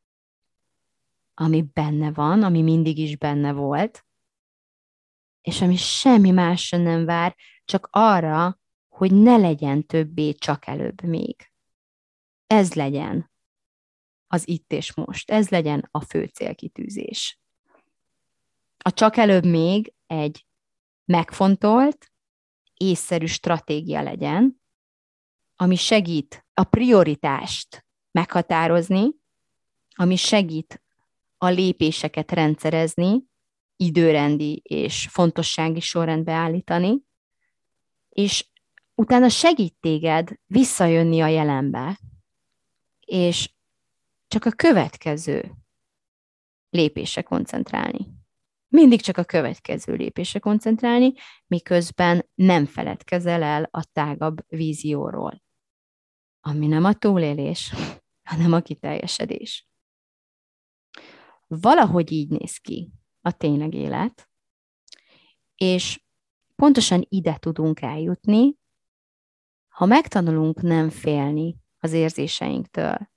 ami 1.35 1.62
benne 1.73 2.12
van, 2.12 2.42
ami 2.42 2.62
mindig 2.62 2.99
is 2.99 3.16
benne 3.16 3.53
volt, 3.53 4.07
és 5.40 5.61
ami 5.61 5.77
semmi 5.77 6.31
másra 6.31 6.79
nem 6.79 7.05
vár, 7.05 7.37
csak 7.64 7.88
arra, 7.90 8.59
hogy 8.88 9.12
ne 9.12 9.37
legyen 9.37 9.87
többé 9.87 10.33
csak 10.33 10.66
előbb 10.66 11.03
még. 11.03 11.53
Ez 12.47 12.75
legyen 12.75 13.31
az 14.27 14.49
itt 14.49 14.73
és 14.73 14.94
most, 14.94 15.31
ez 15.31 15.49
legyen 15.49 15.88
a 15.90 16.01
fő 16.01 16.25
célkitűzés. 16.25 17.38
A 18.79 18.92
csak 18.92 19.16
előbb 19.16 19.44
még 19.44 19.94
egy 20.07 20.47
megfontolt, 21.05 22.12
észszerű 22.79 23.27
stratégia 23.27 24.03
legyen, 24.03 24.62
ami 25.57 25.77
segít 25.77 26.47
a 26.55 26.64
prioritást 26.64 27.87
meghatározni, 28.11 29.09
ami 29.95 30.17
segít 30.17 30.83
a 31.37 31.47
lépéseket 31.47 32.33
rendszerezni, 32.33 33.25
időrendi 33.77 34.61
és 34.64 35.09
fontossági 35.11 35.81
sorrendbe 35.81 36.33
állítani, 36.33 37.03
és 38.09 38.51
utána 38.95 39.29
segít 39.29 39.77
téged 39.81 40.31
visszajönni 40.47 41.21
a 41.21 41.27
jelenbe, 41.27 42.01
és 43.01 43.51
csak 44.29 44.45
a 44.45 44.51
következő 44.51 45.53
lépésre 46.71 47.23
koncentrálni 47.23 48.17
mindig 48.68 49.00
csak 49.00 49.16
a 49.16 49.24
következő 49.24 49.94
lépésre 49.94 50.38
koncentrálni, 50.38 51.12
miközben 51.46 52.31
nem 52.35 52.66
feledkezel 52.66 53.42
el 53.42 53.68
a 53.70 53.85
tágabb 53.92 54.44
vízióról, 54.48 55.42
ami 56.40 56.66
nem 56.66 56.85
a 56.85 56.92
túlélés, 56.92 57.72
hanem 58.31 58.52
a 58.52 58.61
kiteljesedés. 58.61 59.68
Valahogy 61.46 62.12
így 62.12 62.28
néz 62.28 62.57
ki 62.57 62.92
a 63.20 63.33
tényleg 63.33 63.74
élet, 63.74 64.31
és 65.54 66.02
pontosan 66.57 67.07
ide 67.09 67.37
tudunk 67.38 67.81
eljutni, 67.81 68.57
ha 69.68 69.87
megtanulunk 69.87 70.62
nem 70.62 70.90
félni 70.90 71.57
az 71.78 71.92
érzéseinktől, 71.92 73.11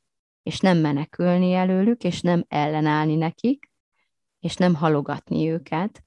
és 0.43 0.59
nem 0.59 0.77
menekülni 0.77 1.53
előlük, 1.53 2.03
és 2.03 2.21
nem 2.21 2.45
ellenállni 2.47 3.15
nekik, 3.15 3.70
és 4.41 4.55
nem 4.55 4.75
halogatni 4.75 5.49
őket, 5.49 6.03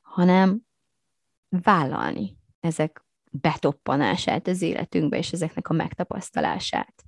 hanem 0.00 0.60
vállalni 1.48 2.36
ezek 2.60 3.04
betoppanását 3.30 4.46
az 4.46 4.62
életünkbe, 4.62 5.16
és 5.18 5.32
ezeknek 5.32 5.68
a 5.68 5.72
megtapasztalását. 5.72 7.04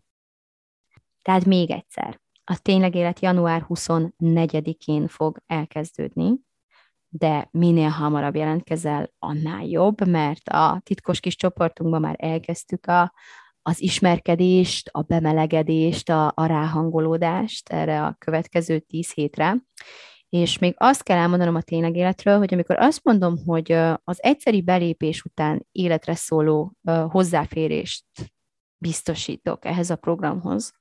Tehát 1.23 1.45
még 1.45 1.71
egyszer, 1.71 2.21
a 2.45 2.59
tényleg 2.63 2.95
élet 2.95 3.21
január 3.21 3.67
24-én 3.69 5.09
fog 5.09 5.43
elkezdődni, 5.47 6.41
de 7.09 7.49
minél 7.51 7.89
hamarabb 7.89 8.35
jelentkezel, 8.35 9.11
annál 9.19 9.65
jobb, 9.65 10.07
mert 10.09 10.49
a 10.49 10.81
titkos 10.83 11.21
kis 11.21 11.37
csoportunkban 11.37 12.01
már 12.01 12.17
elkezdtük 12.19 12.87
a, 12.87 13.13
az 13.67 13.83
ismerkedést, 13.83 14.89
a 14.93 15.03
bemelegedést, 15.03 16.09
a, 16.09 16.33
a 16.35 16.47
ráhangolódást 16.47 17.69
erre 17.69 18.05
a 18.05 18.17
következő 18.19 18.79
tíz 18.79 19.13
hétre. 19.13 19.57
És 20.29 20.59
még 20.59 20.75
azt 20.77 21.03
kell 21.03 21.19
elmondanom 21.19 21.55
a 21.55 21.63
tényleg 21.63 21.97
életről, 21.97 22.39
hogy 22.39 22.55
amikor 22.55 22.79
azt 22.79 23.05
mondom, 23.05 23.37
hogy 23.47 23.73
az 24.05 24.23
egyszeri 24.23 24.63
belépés 24.63 25.23
után 25.23 25.67
életre 25.73 26.15
szóló 26.15 26.73
hozzáférést 27.09 28.05
biztosítok 28.79 29.65
ehhez 29.65 29.91
a 29.91 29.97
programhoz 29.97 30.73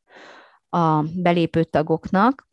a 0.69 1.03
belépő 1.15 1.63
tagoknak, 1.63 2.47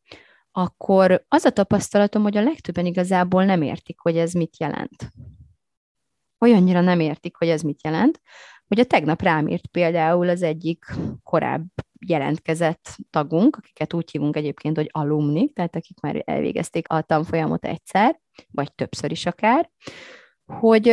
akkor 0.52 1.24
az 1.28 1.44
a 1.44 1.50
tapasztalatom, 1.50 2.22
hogy 2.22 2.36
a 2.36 2.42
legtöbben 2.42 2.86
igazából 2.86 3.44
nem 3.44 3.62
értik, 3.62 4.00
hogy 4.00 4.16
ez 4.16 4.32
mit 4.32 4.58
jelent. 4.58 5.10
Olyannyira 6.38 6.80
nem 6.80 7.00
értik, 7.00 7.36
hogy 7.36 7.48
ez 7.48 7.62
mit 7.62 7.84
jelent, 7.84 8.20
a 8.78 8.84
tegnap 8.84 9.22
rám 9.22 9.48
írt 9.48 9.66
például 9.66 10.28
az 10.28 10.42
egyik 10.42 10.84
korább 11.22 11.66
jelentkezett 12.06 12.96
tagunk, 13.10 13.56
akiket 13.56 13.94
úgy 13.94 14.10
hívunk 14.10 14.36
egyébként, 14.36 14.76
hogy 14.76 14.88
alumni, 14.92 15.52
tehát 15.52 15.76
akik 15.76 16.00
már 16.00 16.22
elvégezték 16.24 16.88
a 16.88 17.02
tanfolyamot 17.02 17.64
egyszer, 17.64 18.20
vagy 18.50 18.74
többször 18.74 19.10
is 19.10 19.26
akár, 19.26 19.70
hogy, 20.58 20.92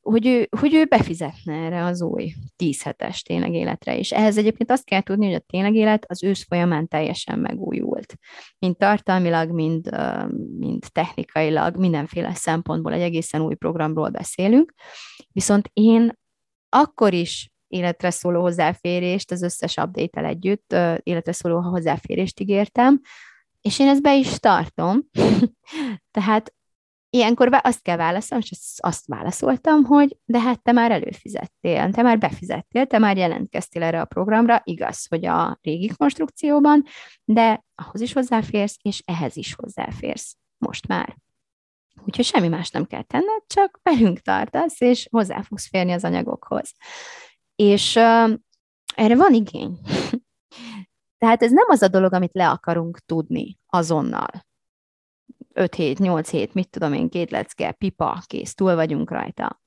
hogy, 0.00 0.26
ő, 0.26 0.48
hogy 0.60 0.74
ő 0.74 0.84
befizetne 0.84 1.54
erre 1.54 1.84
az 1.84 2.02
új 2.02 2.32
10 2.56 2.82
hetes 2.82 3.22
tényleg 3.22 3.52
életre. 3.52 3.98
És 3.98 4.12
ehhez 4.12 4.38
egyébként 4.38 4.70
azt 4.70 4.84
kell 4.84 5.00
tudni, 5.00 5.26
hogy 5.26 5.34
a 5.34 5.44
tényleg 5.46 5.74
élet 5.74 6.04
az 6.08 6.22
ősz 6.22 6.44
folyamán 6.46 6.88
teljesen 6.88 7.38
megújult. 7.38 8.14
Mind 8.58 8.76
tartalmilag, 8.76 9.50
mind, 9.50 9.90
mind 10.58 10.82
technikailag, 10.92 11.76
mindenféle 11.76 12.34
szempontból 12.34 12.92
egy 12.92 13.00
egészen 13.00 13.40
új 13.40 13.54
programról 13.54 14.08
beszélünk. 14.08 14.72
Viszont 15.32 15.70
én 15.72 16.22
akkor 16.74 17.12
is 17.12 17.52
életre 17.68 18.10
szóló 18.10 18.40
hozzáférést, 18.40 19.30
az 19.30 19.42
összes 19.42 19.76
update 19.76 20.24
együtt 20.24 20.76
életre 21.02 21.32
szóló 21.32 21.60
hozzáférést 21.60 22.40
ígértem, 22.40 23.00
és 23.60 23.78
én 23.78 23.88
ezt 23.88 24.02
be 24.02 24.16
is 24.16 24.38
tartom. 24.38 25.08
Tehát 26.14 26.54
ilyenkor 27.10 27.48
azt 27.62 27.82
kell 27.82 27.96
válaszolni, 27.96 28.44
és 28.48 28.58
azt 28.76 29.06
válaszoltam, 29.06 29.84
hogy 29.84 30.18
de 30.24 30.40
hát 30.40 30.62
te 30.62 30.72
már 30.72 30.90
előfizettél, 30.90 31.90
te 31.90 32.02
már 32.02 32.18
befizettél, 32.18 32.86
te 32.86 32.98
már 32.98 33.16
jelentkeztél 33.16 33.82
erre 33.82 34.00
a 34.00 34.04
programra, 34.04 34.60
igaz, 34.64 35.06
hogy 35.08 35.26
a 35.26 35.58
régi 35.62 35.88
konstrukcióban, 35.96 36.84
de 37.24 37.64
ahhoz 37.74 38.00
is 38.00 38.12
hozzáférsz, 38.12 38.76
és 38.82 39.02
ehhez 39.04 39.36
is 39.36 39.54
hozzáférsz 39.54 40.36
most 40.58 40.86
már. 40.86 41.16
Úgyhogy 42.06 42.24
semmi 42.24 42.48
más 42.48 42.70
nem 42.70 42.84
kell 42.84 43.02
tenned, 43.02 43.42
csak 43.46 43.80
velünk 43.82 44.20
tartasz, 44.20 44.80
és 44.80 45.08
hozzá 45.10 45.42
fogsz 45.42 45.68
férni 45.68 45.92
az 45.92 46.04
anyagokhoz. 46.04 46.72
És 47.56 47.94
uh, 47.96 48.32
erre 48.94 49.16
van 49.16 49.34
igény. 49.34 49.78
Tehát 51.18 51.42
ez 51.42 51.50
nem 51.50 51.66
az 51.68 51.82
a 51.82 51.88
dolog, 51.88 52.12
amit 52.12 52.34
le 52.34 52.50
akarunk 52.50 52.98
tudni 52.98 53.58
azonnal. 53.66 54.46
5 55.52 55.74
hét, 55.74 55.98
8 55.98 56.30
hét, 56.30 56.54
mit 56.54 56.70
tudom 56.70 56.92
én, 56.92 57.08
két 57.08 57.30
lecke, 57.30 57.72
pipa, 57.72 58.22
kész, 58.26 58.54
túl 58.54 58.74
vagyunk 58.74 59.10
rajta. 59.10 59.62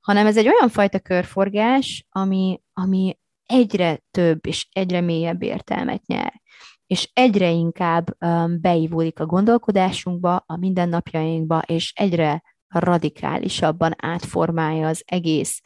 Hanem 0.00 0.26
ez 0.26 0.36
egy 0.36 0.48
olyan 0.48 0.68
fajta 0.68 1.00
körforgás, 1.00 2.06
ami, 2.10 2.62
ami 2.72 3.18
egyre 3.46 4.02
több 4.10 4.46
és 4.46 4.68
egyre 4.72 5.00
mélyebb 5.00 5.42
értelmet 5.42 6.06
nyer 6.06 6.40
és 6.88 7.10
egyre 7.12 7.50
inkább 7.50 8.16
beívódik 8.60 9.20
a 9.20 9.26
gondolkodásunkba, 9.26 10.44
a 10.46 10.56
mindennapjainkba, 10.56 11.62
és 11.66 11.92
egyre 11.96 12.42
radikálisabban 12.68 13.94
átformálja 13.96 14.88
az 14.88 15.02
egész 15.06 15.60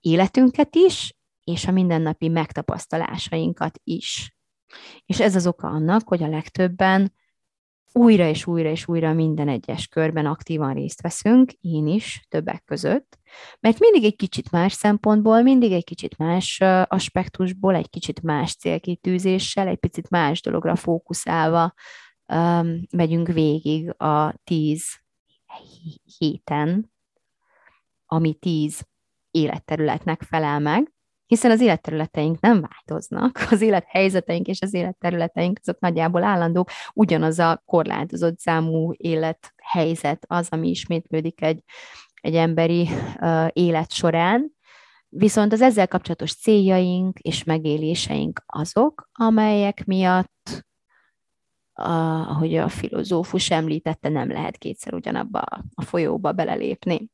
életünket 0.00 0.74
is, 0.74 1.14
és 1.44 1.66
a 1.66 1.70
mindennapi 1.70 2.28
megtapasztalásainkat 2.28 3.80
is. 3.84 4.36
És 5.06 5.20
ez 5.20 5.34
az 5.34 5.46
oka 5.46 5.68
annak, 5.68 6.08
hogy 6.08 6.22
a 6.22 6.28
legtöbben 6.28 7.12
újra 7.92 8.28
és 8.28 8.46
újra 8.46 8.68
és 8.68 8.88
újra 8.88 9.12
minden 9.12 9.48
egyes 9.48 9.86
körben 9.86 10.26
aktívan 10.26 10.74
részt 10.74 11.02
veszünk, 11.02 11.52
én 11.60 11.86
is 11.86 12.24
többek 12.28 12.64
között, 12.64 13.18
mert 13.60 13.78
mindig 13.78 14.04
egy 14.04 14.16
kicsit 14.16 14.50
más 14.50 14.72
szempontból, 14.72 15.42
mindig 15.42 15.72
egy 15.72 15.84
kicsit 15.84 16.18
más 16.18 16.60
aspektusból, 16.84 17.74
egy 17.74 17.90
kicsit 17.90 18.22
más 18.22 18.54
célkitűzéssel, 18.56 19.68
egy 19.68 19.78
picit 19.78 20.10
más 20.10 20.40
dologra 20.40 20.76
fókuszálva 20.76 21.74
um, 22.26 22.80
megyünk 22.90 23.28
végig 23.28 24.00
a 24.00 24.34
tíz 24.44 24.84
héten, 26.18 26.92
ami 28.06 28.34
tíz 28.34 28.88
életterületnek 29.30 30.22
felel 30.22 30.60
meg, 30.60 30.92
hiszen 31.30 31.50
az 31.50 31.60
életterületeink 31.60 32.40
nem 32.40 32.60
változnak, 32.60 33.38
az 33.50 33.60
élethelyzeteink 33.60 34.46
és 34.46 34.60
az 34.60 34.74
életterületeink 34.74 35.58
azok 35.60 35.80
nagyjából 35.80 36.22
állandók, 36.22 36.70
ugyanaz 36.92 37.38
a 37.38 37.62
korlátozott 37.64 38.38
számú 38.38 38.92
élethelyzet 38.96 40.24
az, 40.26 40.48
ami 40.50 40.68
ismétlődik 40.68 41.42
egy, 41.42 41.62
egy 42.14 42.34
emberi 42.34 42.88
uh, 43.20 43.48
élet 43.52 43.90
során, 43.92 44.52
viszont 45.08 45.52
az 45.52 45.60
ezzel 45.60 45.88
kapcsolatos 45.88 46.34
céljaink 46.34 47.18
és 47.18 47.44
megéléseink 47.44 48.42
azok, 48.46 49.08
amelyek 49.12 49.84
miatt 49.84 50.64
ahogy 51.72 52.56
a 52.56 52.68
filozófus 52.68 53.50
említette, 53.50 54.08
nem 54.08 54.28
lehet 54.28 54.56
kétszer 54.56 54.94
ugyanabba 54.94 55.40
a 55.74 55.82
folyóba 55.82 56.32
belelépni. 56.32 57.10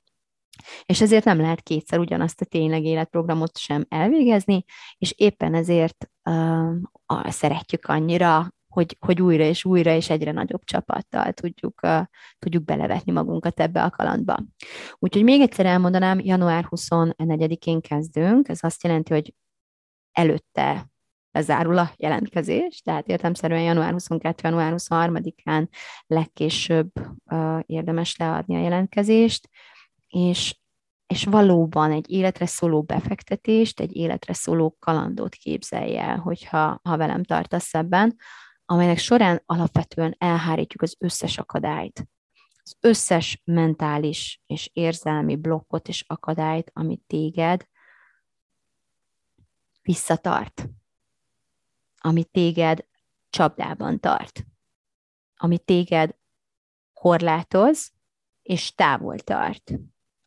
És 0.84 1.00
ezért 1.00 1.24
nem 1.24 1.40
lehet 1.40 1.62
kétszer 1.62 1.98
ugyanazt 1.98 2.40
a 2.40 2.44
tényleg 2.44 2.84
életprogramot 2.84 3.58
sem 3.58 3.86
elvégezni, 3.88 4.64
és 4.98 5.12
éppen 5.16 5.54
ezért 5.54 6.10
uh, 6.30 7.28
szeretjük 7.28 7.86
annyira, 7.86 8.54
hogy, 8.68 8.96
hogy 9.00 9.22
újra 9.22 9.44
és 9.44 9.64
újra 9.64 9.94
és 9.94 10.10
egyre 10.10 10.32
nagyobb 10.32 10.64
csapattal 10.64 11.32
tudjuk, 11.32 11.80
uh, 11.82 12.02
tudjuk 12.38 12.64
belevetni 12.64 13.12
magunkat 13.12 13.60
ebbe 13.60 13.82
a 13.82 13.90
kalandba. 13.90 14.36
Úgyhogy 14.98 15.22
még 15.22 15.40
egyszer 15.40 15.66
elmondanám, 15.66 16.20
január 16.20 16.66
24-én 16.70 17.80
kezdünk, 17.80 18.48
ez 18.48 18.58
azt 18.62 18.82
jelenti, 18.82 19.12
hogy 19.12 19.34
előtte 20.12 20.90
lezárul 21.36 21.78
a 21.78 21.90
jelentkezés, 21.96 22.80
tehát 22.80 23.08
értemszerűen 23.08 23.62
január 23.62 23.92
22. 23.92 24.48
január 24.48 24.74
23-án 24.76 25.68
legkésőbb 26.06 26.90
uh, 27.24 27.60
érdemes 27.66 28.16
leadni 28.16 28.56
a 28.56 28.60
jelentkezést, 28.60 29.48
és, 30.08 30.58
és 31.06 31.24
valóban 31.24 31.92
egy 31.92 32.10
életre 32.10 32.46
szóló 32.46 32.82
befektetést, 32.82 33.80
egy 33.80 33.96
életre 33.96 34.32
szóló 34.32 34.76
kalandot 34.78 35.34
képzelje 35.34 36.02
el, 36.02 36.18
hogyha 36.18 36.80
ha 36.82 36.96
velem 36.96 37.24
tartasz 37.24 37.74
ebben, 37.74 38.16
amelynek 38.64 38.98
során 38.98 39.42
alapvetően 39.46 40.14
elhárítjuk 40.18 40.82
az 40.82 40.96
összes 40.98 41.38
akadályt, 41.38 42.08
az 42.62 42.76
összes 42.80 43.42
mentális 43.44 44.42
és 44.46 44.70
érzelmi 44.72 45.36
blokkot 45.36 45.88
és 45.88 46.04
akadályt, 46.06 46.70
amit 46.74 47.02
téged 47.06 47.66
visszatart, 49.82 50.68
ami 51.98 52.24
téged 52.24 52.86
csapdában 53.30 54.00
tart, 54.00 54.44
ami 55.36 55.58
téged 55.58 56.16
korlátoz 56.92 57.92
és 58.42 58.74
távol 58.74 59.18
tart 59.18 59.72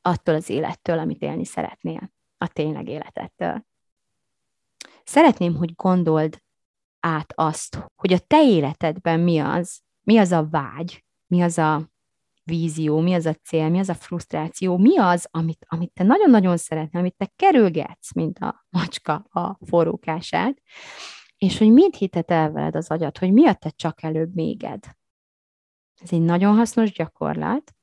attól 0.09 0.35
az 0.35 0.49
élettől, 0.49 0.99
amit 0.99 1.21
élni 1.21 1.45
szeretnél, 1.45 2.11
a 2.37 2.47
tényleg 2.47 2.87
életettől. 2.87 3.65
Szeretném, 5.03 5.55
hogy 5.55 5.75
gondold 5.75 6.41
át 6.99 7.33
azt, 7.35 7.85
hogy 7.95 8.13
a 8.13 8.19
te 8.19 8.43
életedben 8.43 9.19
mi 9.19 9.39
az, 9.39 9.81
mi 10.01 10.17
az 10.17 10.31
a 10.31 10.47
vágy, 10.49 11.05
mi 11.27 11.41
az 11.41 11.57
a 11.57 11.89
vízió, 12.43 12.99
mi 12.99 13.13
az 13.13 13.25
a 13.25 13.33
cél, 13.33 13.69
mi 13.69 13.79
az 13.79 13.89
a 13.89 13.93
frusztráció, 13.93 14.77
mi 14.77 14.97
az, 14.97 15.27
amit, 15.31 15.65
amit 15.69 15.93
te 15.93 16.03
nagyon-nagyon 16.03 16.57
szeretnél, 16.57 17.01
amit 17.01 17.15
te 17.17 17.31
kerülgetsz, 17.35 18.13
mint 18.13 18.39
a 18.39 18.65
macska 18.69 19.13
a 19.13 19.59
forrókását, 19.65 20.61
és 21.37 21.57
hogy 21.57 21.71
mit 21.71 21.95
hitet 21.95 22.31
el 22.31 22.51
veled 22.51 22.75
az 22.75 22.89
agyad, 22.89 23.17
hogy 23.17 23.33
mi 23.33 23.47
a 23.47 23.53
te 23.53 23.69
csak 23.69 24.03
előbb 24.03 24.35
méged. 24.35 24.85
Ez 26.01 26.11
egy 26.11 26.21
nagyon 26.21 26.55
hasznos 26.55 26.91
gyakorlat, 26.91 27.73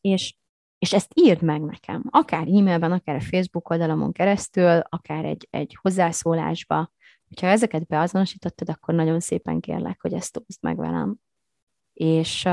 és 0.00 0.34
és 0.82 0.92
ezt 0.92 1.12
írd 1.14 1.42
meg 1.42 1.60
nekem, 1.60 2.04
akár 2.10 2.46
e-mailben, 2.46 2.92
akár 2.92 3.16
a 3.16 3.20
Facebook 3.20 3.70
oldalamon 3.70 4.12
keresztül, 4.12 4.78
akár 4.88 5.24
egy, 5.24 5.48
egy 5.50 5.76
hozzászólásba. 5.80 6.92
Ha 7.40 7.46
ezeket 7.46 7.86
beazonosítottad, 7.86 8.68
akkor 8.68 8.94
nagyon 8.94 9.20
szépen 9.20 9.60
kérlek, 9.60 10.00
hogy 10.00 10.12
ezt 10.12 10.36
oszd 10.36 10.62
meg 10.62 10.76
velem. 10.76 11.16
És, 11.92 12.48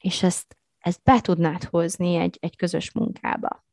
és 0.00 0.22
ezt, 0.22 0.56
ezt 0.78 1.00
be 1.02 1.20
tudnád 1.20 1.64
hozni 1.64 2.14
egy, 2.14 2.38
egy 2.40 2.56
közös 2.56 2.92
munkába. 2.92 3.64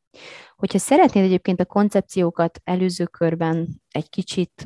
Hogyha 0.56 0.78
szeretnéd 0.78 1.24
egyébként 1.24 1.60
a 1.60 1.64
koncepciókat 1.64 2.60
előző 2.64 3.04
körben 3.04 3.82
egy 3.90 4.08
kicsit 4.08 4.62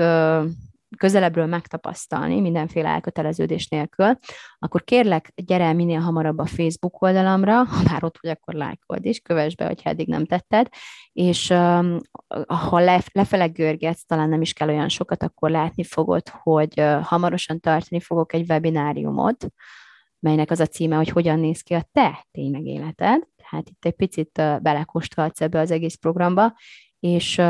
közelebbről 0.99 1.47
megtapasztalni, 1.47 2.41
mindenféle 2.41 2.89
elköteleződés 2.89 3.69
nélkül, 3.69 4.19
akkor 4.59 4.85
kérlek, 4.85 5.33
gyere 5.35 5.73
minél 5.73 6.01
hamarabb 6.01 6.39
a 6.39 6.47
Facebook 6.47 7.03
oldalamra, 7.03 7.65
ha 7.65 7.83
már 7.91 8.05
ott 8.05 8.19
vagy, 8.21 8.31
akkor 8.31 8.55
lájkold 8.55 9.05
is, 9.05 9.19
kövess 9.19 9.55
be, 9.55 9.67
hogyha 9.67 9.91
eddig 9.91 10.09
nem 10.09 10.27
tetted, 10.27 10.69
és 11.13 11.49
ha 12.47 12.79
le, 12.79 13.03
lefele 13.13 13.47
görgetsz, 13.47 14.05
talán 14.07 14.29
nem 14.29 14.41
is 14.41 14.53
kell 14.53 14.69
olyan 14.69 14.89
sokat, 14.89 15.23
akkor 15.23 15.51
látni 15.51 15.85
fogod, 15.85 16.29
hogy 16.29 16.83
hamarosan 17.03 17.61
tartani 17.61 18.01
fogok 18.01 18.33
egy 18.33 18.51
webináriumot, 18.51 19.47
melynek 20.19 20.51
az 20.51 20.61
a 20.61 20.67
címe, 20.67 20.97
hogy 20.97 21.09
hogyan 21.09 21.39
néz 21.39 21.61
ki 21.61 21.75
a 21.75 21.89
te 21.93 22.27
tényleg 22.31 22.65
életed. 22.65 23.23
Tehát 23.51 23.69
itt 23.69 23.85
egy 23.85 23.95
picit 23.95 24.33
belekóstolhatsz 24.63 25.41
ebbe 25.41 25.61
az 25.61 25.71
egész 25.71 25.95
programba, 25.95 26.55
és, 27.07 27.43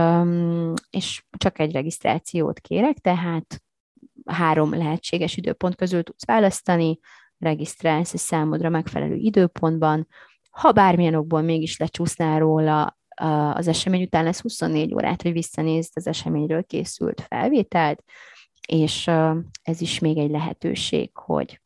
és 0.91 1.25
csak 1.37 1.59
egy 1.59 1.73
regisztrációt 1.73 2.61
kérek, 2.61 2.99
tehát 2.99 3.63
három 4.25 4.75
lehetséges 4.75 5.37
időpont 5.37 5.75
közül 5.75 6.03
tudsz 6.03 6.27
választani, 6.27 6.99
regisztrálsz 7.39 8.15
a 8.15 8.19
számodra 8.19 8.69
megfelelő 8.69 9.15
időpontban. 9.15 10.07
Ha 10.51 10.73
bármilyen 10.73 11.15
okból 11.15 11.41
mégis 11.41 11.77
lecsúsznál 11.77 12.39
róla, 12.39 12.99
az 13.55 13.69
esemény 13.69 14.03
után 14.03 14.25
lesz 14.25 14.41
24 14.41 14.95
órát, 14.95 15.23
hogy 15.23 15.33
visszanézd 15.33 15.93
az 15.95 16.07
eseményről 16.07 16.65
készült 16.65 17.21
felvételt, 17.21 18.05
és 18.69 19.07
ez 19.63 19.81
is 19.81 19.99
még 19.99 20.19
egy 20.19 20.31
lehetőség, 20.31 21.11
hogy 21.15 21.61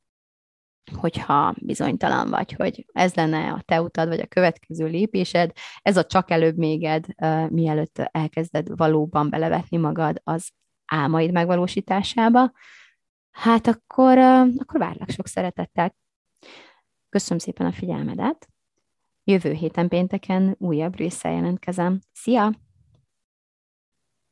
hogyha 0.95 1.55
bizonytalan 1.61 2.31
vagy, 2.31 2.53
hogy 2.53 2.87
ez 2.93 3.15
lenne 3.15 3.53
a 3.53 3.63
te 3.65 3.83
utad, 3.83 4.09
vagy 4.09 4.21
a 4.21 4.27
következő 4.27 4.87
lépésed, 4.87 5.53
ez 5.83 5.97
a 5.97 6.05
csak 6.05 6.31
előbb 6.31 6.57
méged, 6.57 7.07
mielőtt 7.49 7.99
elkezded 7.99 8.77
valóban 8.77 9.31
belevetni 9.31 9.77
magad 9.77 10.21
az 10.25 10.51
álmaid 10.87 11.33
megvalósításába, 11.33 12.53
hát 13.31 13.67
akkor, 13.67 14.19
akkor 14.19 14.81
várlak 14.81 15.11
sok 15.11 15.27
szeretettel. 15.27 15.95
Köszönöm 17.09 17.39
szépen 17.39 17.67
a 17.67 17.73
figyelmedet. 17.73 18.49
Jövő 19.25 19.53
héten 19.53 19.89
pénteken 19.89 20.55
újabb 20.59 20.97
résszel 20.97 21.33
jelentkezem. 21.33 21.99
Szia! 22.13 22.70